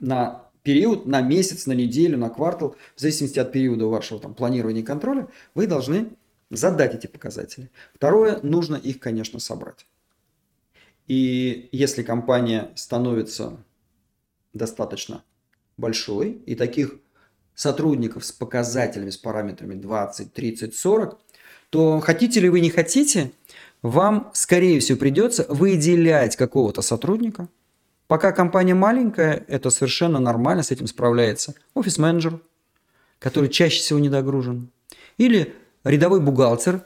[0.00, 4.82] на период, на месяц, на неделю, на квартал, в зависимости от периода вашего там, планирования
[4.82, 6.08] и контроля, вы должны
[6.50, 7.70] задать эти показатели.
[7.94, 9.86] Второе, нужно их, конечно, собрать.
[11.06, 13.58] И если компания становится
[14.52, 15.22] достаточно
[15.76, 16.96] большой, и таких
[17.54, 21.18] сотрудников с показателями, с параметрами 20, 30, 40,
[21.70, 23.32] то хотите ли вы не хотите,
[23.82, 27.48] вам, скорее всего, придется выделять какого-то сотрудника.
[28.14, 32.38] Пока компания маленькая, это совершенно нормально, с этим справляется офис-менеджер,
[33.18, 34.70] который чаще всего недогружен,
[35.18, 35.52] или
[35.82, 36.82] рядовой бухгалтер,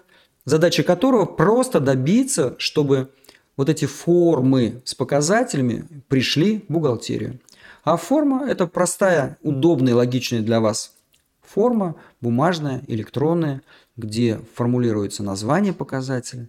[0.47, 3.11] задача которого просто добиться, чтобы
[3.59, 7.41] вот эти формы с показателями пришли в бухгалтерию.
[7.85, 10.95] А форма– это простая, удобная, логичная для вас
[11.43, 13.61] форма, бумажная, электронная,
[13.99, 16.49] где формулируется название показателя,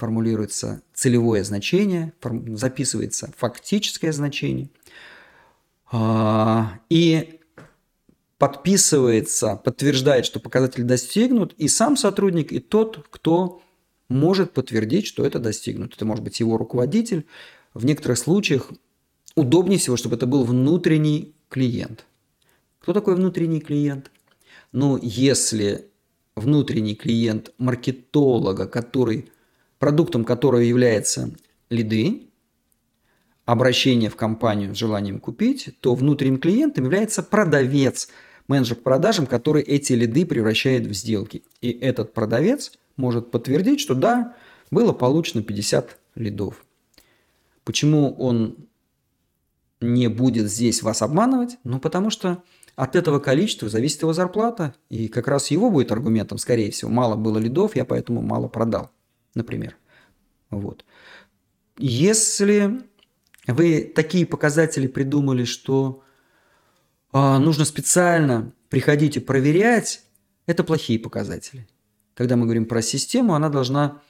[0.00, 2.14] формулируется целевое значение,
[2.54, 4.70] записывается фактическое значение
[5.92, 7.38] а, и
[8.38, 13.60] подписывается, подтверждает, что показатель достигнут, и сам сотрудник, и тот, кто
[14.08, 15.96] может подтвердить, что это достигнуто.
[15.96, 17.26] Это может быть его руководитель.
[17.74, 18.72] В некоторых случаях
[19.36, 22.06] удобнее всего, чтобы это был внутренний клиент.
[22.80, 24.10] Кто такой внутренний клиент?
[24.72, 25.90] Ну, если
[26.34, 29.30] внутренний клиент маркетолога, который,
[29.80, 31.32] продуктом которого является
[31.70, 32.28] лиды,
[33.46, 38.08] обращение в компанию с желанием купить, то внутренним клиентом является продавец,
[38.46, 41.42] менеджер по продажам, который эти лиды превращает в сделки.
[41.60, 44.36] И этот продавец может подтвердить, что да,
[44.70, 46.64] было получено 50 лидов.
[47.64, 48.56] Почему он
[49.80, 51.56] не будет здесь вас обманывать?
[51.64, 52.42] Ну, потому что
[52.76, 57.16] от этого количества зависит его зарплата, и как раз его будет аргументом, скорее всего, мало
[57.16, 58.90] было лидов, я поэтому мало продал,
[59.34, 59.76] например.
[60.50, 60.84] Вот.
[61.78, 62.82] Если
[63.46, 66.02] вы такие показатели придумали, что
[67.12, 70.02] а, нужно специально приходить и проверять,
[70.46, 71.66] это плохие показатели.
[72.14, 74.02] Когда мы говорим про систему, она должна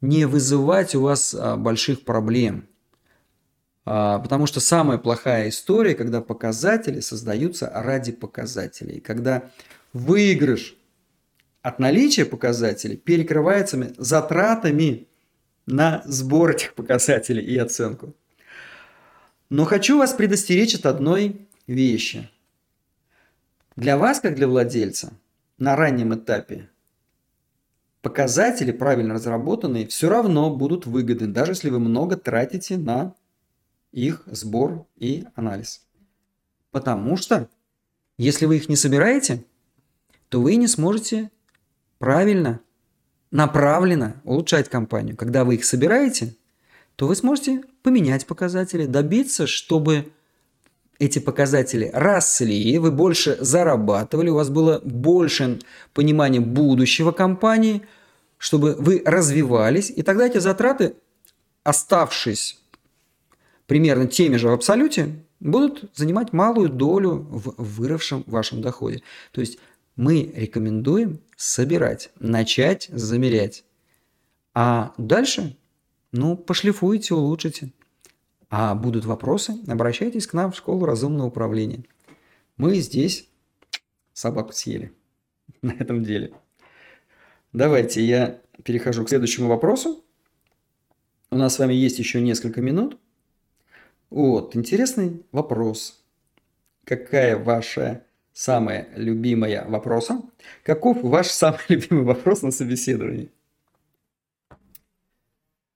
[0.00, 2.68] не вызывать у вас а, больших проблем–
[3.90, 9.00] а, потому что самая плохая история, когда показатели создаются ради показателей.
[9.00, 9.50] Когда
[9.94, 10.76] выигрыш
[11.68, 15.06] от наличия показателей перекрывается затратами
[15.66, 18.14] на сбор этих показателей и оценку.
[19.50, 22.30] Но хочу вас предостеречь от одной вещи.
[23.76, 25.12] Для вас, как для владельца,
[25.58, 26.70] на раннем этапе
[28.00, 33.14] показатели, правильно разработанные, все равно будут выгодны, даже если вы много тратите на
[33.92, 35.86] их сбор и анализ.
[36.70, 37.50] Потому что,
[38.16, 39.44] если вы их не собираете,
[40.30, 41.30] то вы не сможете
[41.98, 42.60] правильно,
[43.30, 45.16] направленно улучшать компанию.
[45.16, 46.34] Когда вы их собираете,
[46.96, 50.10] то вы сможете поменять показатели, добиться, чтобы
[50.98, 55.60] эти показатели росли, вы больше зарабатывали, у вас было больше
[55.94, 57.82] понимания будущего компании,
[58.36, 60.94] чтобы вы развивались, и тогда эти затраты,
[61.62, 62.60] оставшись
[63.66, 69.02] примерно теми же в абсолюте, будут занимать малую долю в выросшем вашем доходе.
[69.30, 69.58] То есть
[69.94, 73.64] мы рекомендуем собирать, начать замерять.
[74.54, 75.56] А дальше,
[76.10, 77.72] ну, пошлифуйте, улучшите.
[78.50, 81.84] А будут вопросы, обращайтесь к нам в школу разумного управления.
[82.56, 83.28] Мы здесь
[84.12, 84.92] собаку съели
[85.62, 86.32] на этом деле.
[87.52, 90.04] Давайте я перехожу к следующему вопросу.
[91.30, 92.98] У нас с вами есть еще несколько минут.
[94.10, 96.02] Вот, интересный вопрос.
[96.84, 98.02] Какая ваша
[98.38, 100.22] самая любимая вопроса?
[100.62, 103.32] Каков ваш самый любимый вопрос на собеседовании?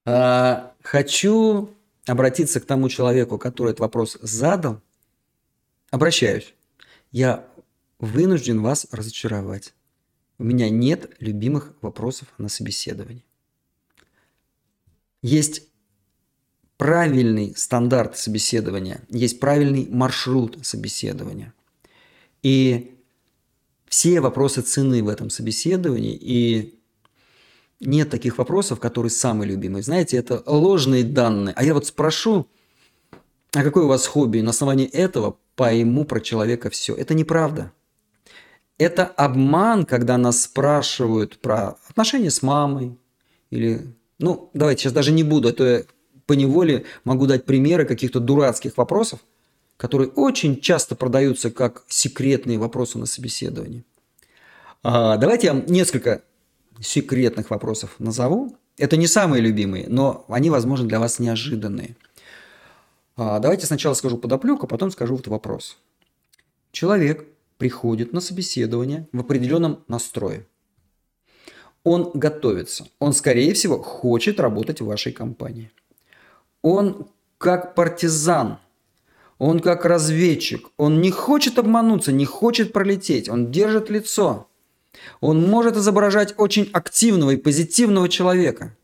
[0.05, 1.75] А, хочу
[2.07, 4.81] обратиться к тому человеку, который этот вопрос задал.
[5.91, 6.55] Обращаюсь.
[7.11, 7.49] Я
[7.99, 9.75] вынужден вас разочаровать.
[10.39, 13.25] У меня нет любимых вопросов на собеседовании.
[15.21, 15.69] Есть
[16.77, 21.55] правильный стандарт собеседования, есть правильный маршрут собеседования.
[22.43, 22.95] И
[23.89, 26.79] все вопросы цены в этом собеседовании, и
[27.81, 29.83] нет таких вопросов, которые самые любимые.
[29.83, 31.55] Знаете, это ложные данные.
[31.57, 32.47] А я вот спрошу,
[33.53, 34.41] а какое у вас хобби?
[34.41, 36.95] На основании этого пойму про человека все.
[36.95, 37.73] Это неправда.
[38.79, 42.97] Это обман, когда нас спрашивают про отношения с мамой
[43.51, 43.95] или...
[44.19, 45.83] Ну, давайте сейчас даже не буду, а то я
[46.27, 49.21] по неволе могу дать примеры каких-то дурацких вопросов,
[49.83, 53.83] которые очень часто продаются как секретные вопросы на собеседовании.
[54.85, 56.23] А, давайте я вам несколько
[56.81, 58.57] секретных вопросов назову.
[58.79, 61.97] Это не самые любимые, но они, возможно, для вас неожиданные.
[63.17, 65.77] А, давайте сначала скажу подоплеку, а потом скажу вот вопрос.
[66.71, 67.27] Человек
[67.59, 70.47] приходит на собеседование в определенном настрое.
[71.83, 72.87] Он готовится.
[73.01, 75.73] Он, скорее всего, хочет работать в вашей компании.
[76.63, 77.09] Он
[77.39, 78.61] как партизан,
[79.43, 84.49] он как разведчик, он не хочет обмануться, не хочет пролететь, он держит лицо–
[85.21, 88.77] он может изображать очень активного и позитивного человека.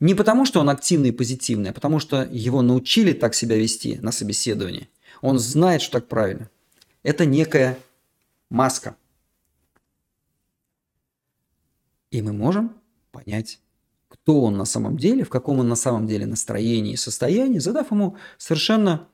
[0.00, 3.98] Не потому, что он активный и позитивный, а потому, что его научили так себя вести
[3.98, 4.88] на собеседовании.
[5.20, 6.48] Он знает, что так правильно.
[7.02, 7.78] Это некая
[8.48, 8.96] маска.
[12.10, 12.74] И мы можем
[13.12, 13.60] понять,
[14.08, 17.90] кто он на самом деле, в каком он на самом деле настроении и состоянии, задав
[17.90, 19.06] ему совершенно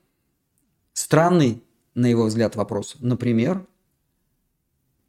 [0.97, 2.95] странный, на его взгляд, вопрос.
[2.99, 3.63] Например,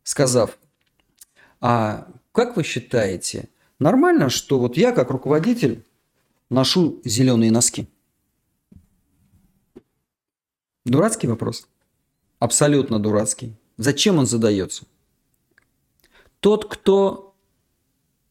[0.03, 0.59] сказав,
[1.61, 5.83] а как вы считаете, нормально, что вот я как руководитель
[6.51, 7.89] ношу зеленые носки?
[10.85, 11.67] Дурацкий вопрос?
[12.39, 13.57] Абсолютно дурацкий.
[13.79, 14.85] Зачем он задается?
[16.41, 17.35] Тот, кто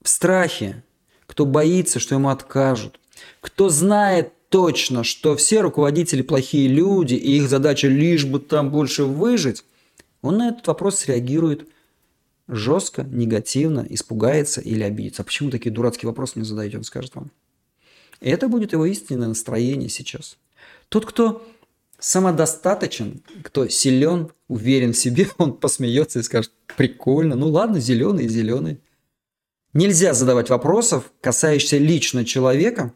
[0.04, 0.84] в страхе,
[1.26, 3.00] кто боится, что ему откажут,
[3.42, 9.04] кто знает точно, что все руководители плохие люди, и их задача лишь бы там больше
[9.04, 9.64] выжить,
[10.22, 11.68] он на этот вопрос среагирует
[12.48, 15.22] жестко, негативно, испугается или обидится.
[15.22, 17.32] А почему такие дурацкие вопросы мне задаете, он скажет вам.
[18.22, 20.38] И это будет его истинное настроение сейчас.
[20.90, 21.46] Тот, кто
[22.00, 28.80] самодостаточен, кто силен, уверен в себе, он посмеется и скажет, прикольно, ну ладно, зеленый, зеленый.
[29.74, 32.94] Нельзя задавать вопросов, касающихся лично человека,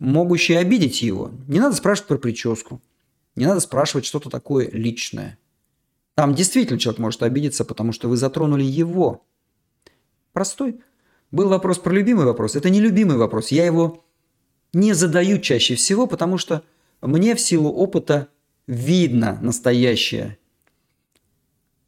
[0.00, 1.30] могущие обидеть его.
[1.46, 2.80] Не надо спрашивать про прическу.
[3.36, 5.38] Не надо спрашивать что-то такое личное.
[6.16, 9.24] Там действительно человек может обидеться, потому что вы затронули его.
[10.32, 10.80] Простой.
[11.30, 12.56] Был вопрос про любимый вопрос.
[12.56, 13.52] Это не любимый вопрос.
[13.52, 14.04] Я его
[14.72, 16.64] не задаю чаще всего, потому что
[17.00, 18.28] мне в силу опыта
[18.66, 20.38] видно настоящее.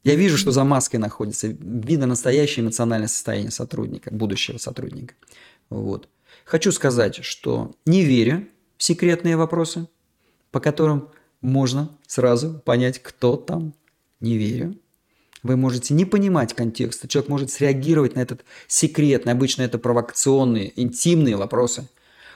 [0.03, 1.47] Я вижу, что за маской находится.
[1.47, 5.15] Видно настоящее эмоциональное состояние сотрудника, будущего сотрудника.
[5.69, 6.09] Вот.
[6.45, 9.87] Хочу сказать, что не верю в секретные вопросы,
[10.51, 11.09] по которым
[11.41, 13.73] можно сразу понять, кто там
[14.19, 14.75] не верю.
[15.41, 17.07] Вы можете не понимать контекста.
[17.07, 21.87] Человек может среагировать на этот секретный, обычно это провокационные, интимные вопросы.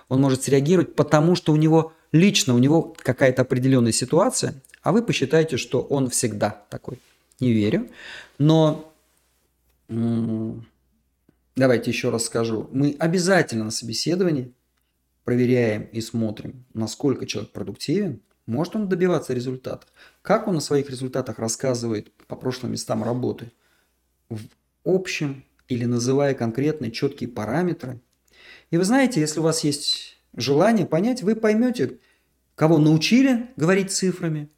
[0.10, 5.04] Он может среагировать потому, что у него лично, у него какая-то определенная ситуация, а вы
[5.04, 7.00] посчитаете, что он всегда такой.
[7.40, 7.90] Не верю.
[8.38, 8.94] Но
[11.58, 12.70] давайте еще раз скажу.
[12.72, 14.54] Мы обязательно на собеседовании
[15.26, 19.86] проверяем и смотрим, насколько человек продуктивен, может он добиваться результата?
[20.22, 23.52] Как он о своих результатах рассказывает по прошлым местам работы?
[24.30, 24.40] В
[24.86, 28.00] общем или называя конкретные четкие параметры?
[28.72, 31.98] И вы знаете, если у вас есть желание понять, вы поймете,
[32.56, 34.50] кого научили говорить цифрами,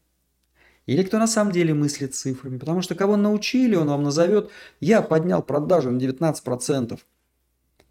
[0.89, 2.57] или кто на самом деле мыслит цифрами.
[2.57, 6.99] Потому что кого научили, он вам назовет, я поднял продажу на 19%.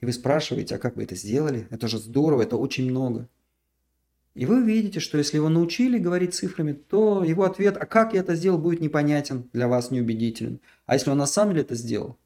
[0.01, 1.69] И вы спрашиваете, а как вы это сделали?
[1.71, 3.29] Это же здорово, это очень много.
[4.35, 8.21] И вы увидите, что если его научили говорить цифрами, то его ответ «а как я
[8.21, 10.59] это сделал?» будет непонятен, для вас неубедителен.
[10.87, 12.19] А если он на самом деле это сделал,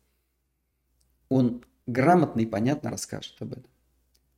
[1.29, 3.67] он грамотно и понятно расскажет об этом.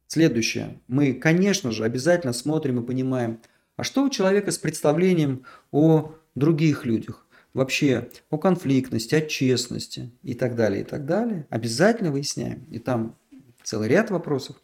[0.09, 0.80] Следующее.
[0.89, 3.39] Мы, конечно же, обязательно смотрим и понимаем,
[3.76, 7.26] а что у человека с представлением о других людях?
[7.53, 11.47] Вообще о конфликтности, о честности и так далее, и так далее.
[11.51, 12.64] Обязательно выясняем.
[12.70, 13.16] И там
[13.62, 14.57] целый ряд вопросов.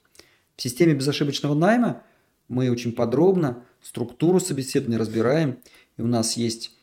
[0.57, 2.03] В системе безошибочного найма–
[2.51, 5.61] мы очень подробно структуру собеседования разбираем.
[5.97, 6.77] И у нас есть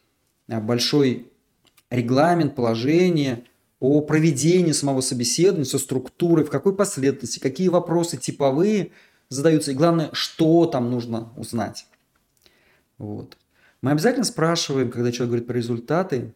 [0.47, 1.29] а, большой
[1.89, 3.43] регламент, положение
[3.79, 8.91] о проведении самого собеседования со структурой, в какой последовательности, какие вопросы типовые
[9.29, 11.85] задаются, и главное, что там нужно узнать.
[12.97, 13.37] Вот.
[13.81, 16.33] Мы обязательно спрашиваем, когда человек говорит про результаты,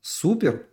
[0.00, 0.66] супер,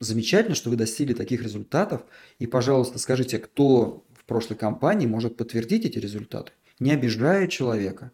[0.00, 2.02] замечательно, что вы достигли таких результатов,
[2.38, 8.12] и, пожалуйста, скажите, кто в прошлой компании может подтвердить эти результаты не обижая человека,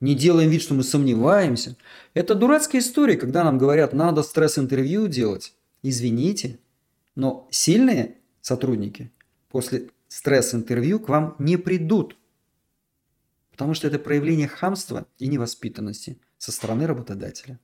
[0.00, 1.76] не делаем вид, что мы сомневаемся.
[2.14, 5.54] Это дурацкая история, когда нам говорят, надо стресс-интервью делать.
[5.82, 6.58] Извините,
[7.14, 9.10] но сильные сотрудники,
[9.48, 12.16] после стресс-интервью к вам не придут.
[13.56, 17.58] Потому что это проявление хамства и невоспитанности со стороны работодателя.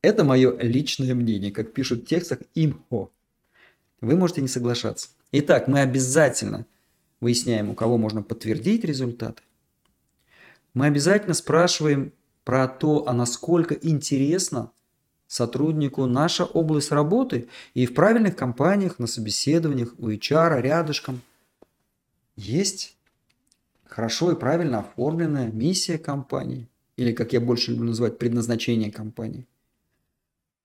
[0.00, 3.10] Это мое личное мнение, как пишут в текстах имхо.
[4.00, 5.08] Вы можете не соглашаться.
[5.32, 6.66] Итак, мы обязательно
[7.20, 9.42] выясняем, у кого можно подтвердить результаты.
[10.72, 12.12] Мы обязательно спрашиваем
[12.44, 14.70] про то, а насколько интересно
[15.26, 21.22] сотруднику наша область работы и в правильных компаниях, на собеседованиях, у HR рядышком
[22.36, 22.96] есть
[23.92, 29.46] хорошо и правильно оформленная миссия компании, или, как я больше люблю называть, предназначение компании,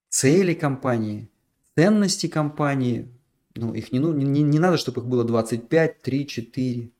[0.08, 1.30] цели компании,
[1.76, 3.08] ценности компании,
[3.54, 6.90] ну, их не, ну, не, не надо, чтобы их было 25, 3, 4.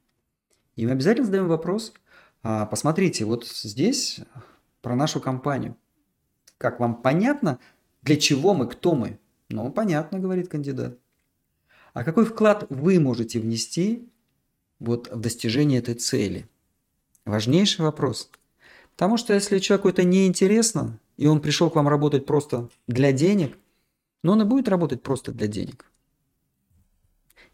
[0.77, 1.95] И мы обязательно задаем вопрос,
[2.43, 4.21] а, посмотрите, вот здесь
[4.83, 5.77] про нашу компанию.
[6.59, 7.59] Как вам понятно,
[8.03, 9.19] для чего мы, кто мы?
[9.49, 10.99] Ну, понятно, говорит кандидат.
[11.95, 14.09] А какой вклад вы можете внести
[14.79, 16.49] вот в достижение этой цели?
[17.25, 18.31] Важнейший вопрос.
[18.93, 23.57] Потому что если человеку это неинтересно, и он пришел к вам работать просто для денег,
[24.23, 25.91] но он и будет работать просто для денег.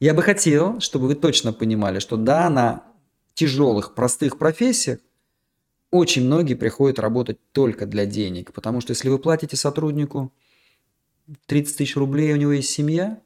[0.00, 2.84] Я бы хотел, чтобы вы точно понимали, что да, на
[3.34, 5.00] тяжелых, простых профессиях
[5.90, 8.52] очень многие приходят работать только для денег.
[8.52, 10.32] Потому что если вы платите сотруднику
[11.46, 13.20] 30 тысяч рублей, у него есть семья,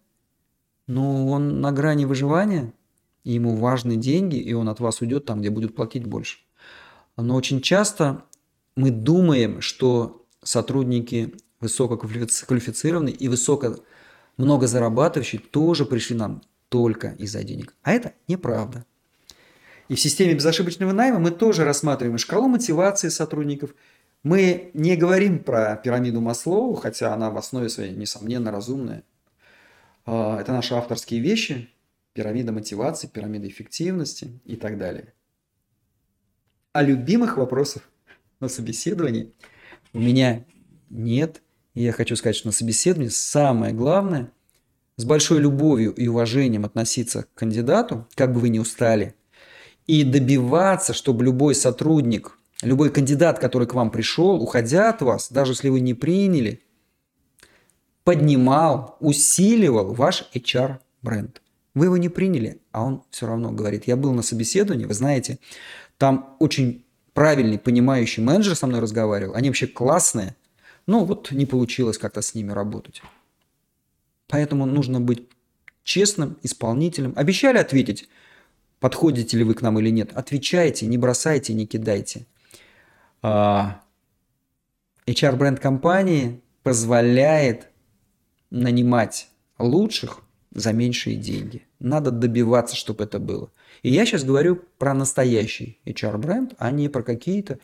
[0.87, 2.73] ну, он на грани выживания,
[3.25, 6.39] и ему важны деньги, и он от вас уйдет там, где будет платить больше.
[7.17, 8.25] Но очень часто
[8.77, 13.77] мы думаем, что сотрудники высококвалифицированные и высоко
[14.37, 17.75] много зарабатывающие тоже пришли нам только из-за денег.
[17.83, 18.85] А это неправда.
[19.89, 23.75] И в системе безошибочного найма мы тоже рассматриваем шкалу мотивации сотрудников.
[24.23, 29.03] Мы не говорим про пирамиду Маслоу, хотя она в основе своей, несомненно, разумная.
[30.05, 31.71] А, это наши авторские вещи,
[32.15, 35.15] пирамида мотивации, пирамида эффективности и так далее.
[36.73, 37.89] А любимых вопросов
[38.41, 39.33] на собеседовании
[39.93, 40.45] у меня
[40.91, 41.43] нет.
[41.75, 44.31] И я хочу сказать, что на собеседовании самое главное–
[44.99, 49.15] с большой любовью и уважением относиться к кандидату, как бы вы ни устали,
[49.87, 55.53] и добиваться, чтобы любой сотрудник, любой кандидат, который к вам пришел, уходя от вас, даже
[55.53, 56.63] если вы не приняли,
[58.03, 61.43] поднимал, усиливал ваш HR-бренд.
[61.75, 65.39] Вы его не приняли, а он все равно говорит, я был на собеседовании, вы знаете,
[65.97, 70.37] там очень правильный, понимающий менеджер со мной разговаривал, они вообще классные,
[70.87, 73.03] но вот не получилось как-то с ними работать.
[74.29, 75.29] Поэтому нужно быть
[75.83, 77.13] честным исполнителем.
[77.17, 78.09] Обещали ответить,
[78.79, 80.11] подходите ли вы к нам или нет.
[80.15, 82.27] Отвечайте, не бросайте, не кидайте.
[83.23, 83.81] А,
[85.07, 87.69] бренд компании позволяет
[88.51, 90.21] нанимать лучших
[90.53, 91.67] за меньшие деньги.
[91.79, 93.51] Надо добиваться, чтобы это было.
[93.83, 97.59] И я сейчас говорю про настоящий HR бренд, а не про какие-то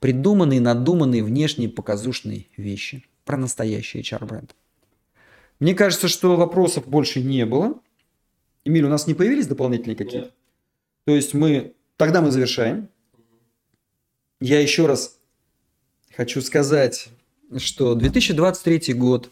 [0.00, 3.04] придуманные, надуманные внешние показушные вещи.
[3.24, 4.54] Про настоящий HR бренд.
[5.58, 7.80] Мне кажется, что вопросов больше не было.
[8.64, 10.32] Эмиль, у нас не появились дополнительные какие-то?
[11.04, 11.74] То есть мы...
[11.96, 12.88] Тогда мы завершаем.
[14.40, 15.18] Я еще раз
[16.14, 17.08] хочу сказать,
[17.56, 19.30] что 2023 год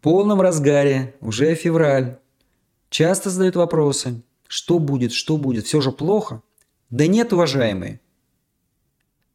[0.00, 2.18] в полном разгаре, уже февраль.
[2.88, 6.40] Часто задают вопросы, что будет, что будет, все же плохо.
[6.88, 8.00] Да нет, уважаемые.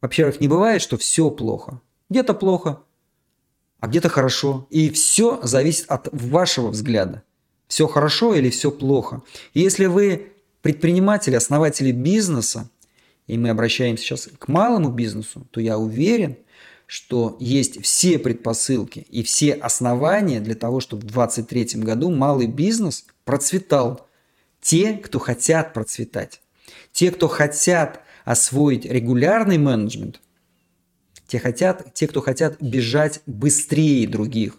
[0.00, 1.80] Во-первых, не бывает, что все плохо.
[2.10, 2.80] Где-то плохо,
[3.78, 4.66] а где-то хорошо.
[4.70, 7.22] И все зависит от вашего взгляда.
[7.68, 9.22] Все хорошо или все плохо.
[9.54, 12.68] И если вы предприниматели, основатели бизнеса,
[13.28, 16.36] и мы обращаемся сейчас к малому бизнесу, то я уверен,
[16.86, 23.04] что есть все предпосылки и все основания для того, чтобы в 2023 году малый бизнес
[23.24, 24.06] процветал.
[24.60, 26.40] Те, кто хотят процветать.
[26.92, 30.20] Те, кто хотят освоить регулярный менеджмент,
[31.26, 34.56] те, хотят, те, кто хотят бежать быстрее других,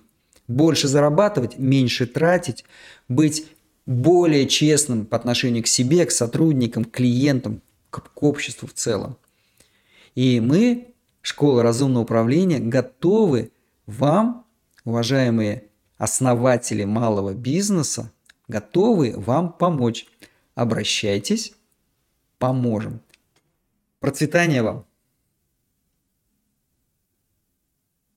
[0.47, 2.63] больше зарабатывать, меньше тратить,
[3.09, 3.47] быть
[3.85, 9.17] более честным по отношению к себе, к сотрудникам, к клиентам, к, к обществу в целом.
[10.15, 10.93] И мы,
[11.27, 13.51] Школа разумного управления, готовы
[13.85, 14.45] вам,
[14.85, 15.65] уважаемые
[15.97, 18.13] основатели малого бизнеса,
[18.47, 20.07] готовы вам помочь.
[20.55, 21.53] Обращайтесь,
[22.39, 23.01] поможем.
[23.99, 24.85] Процветания вам!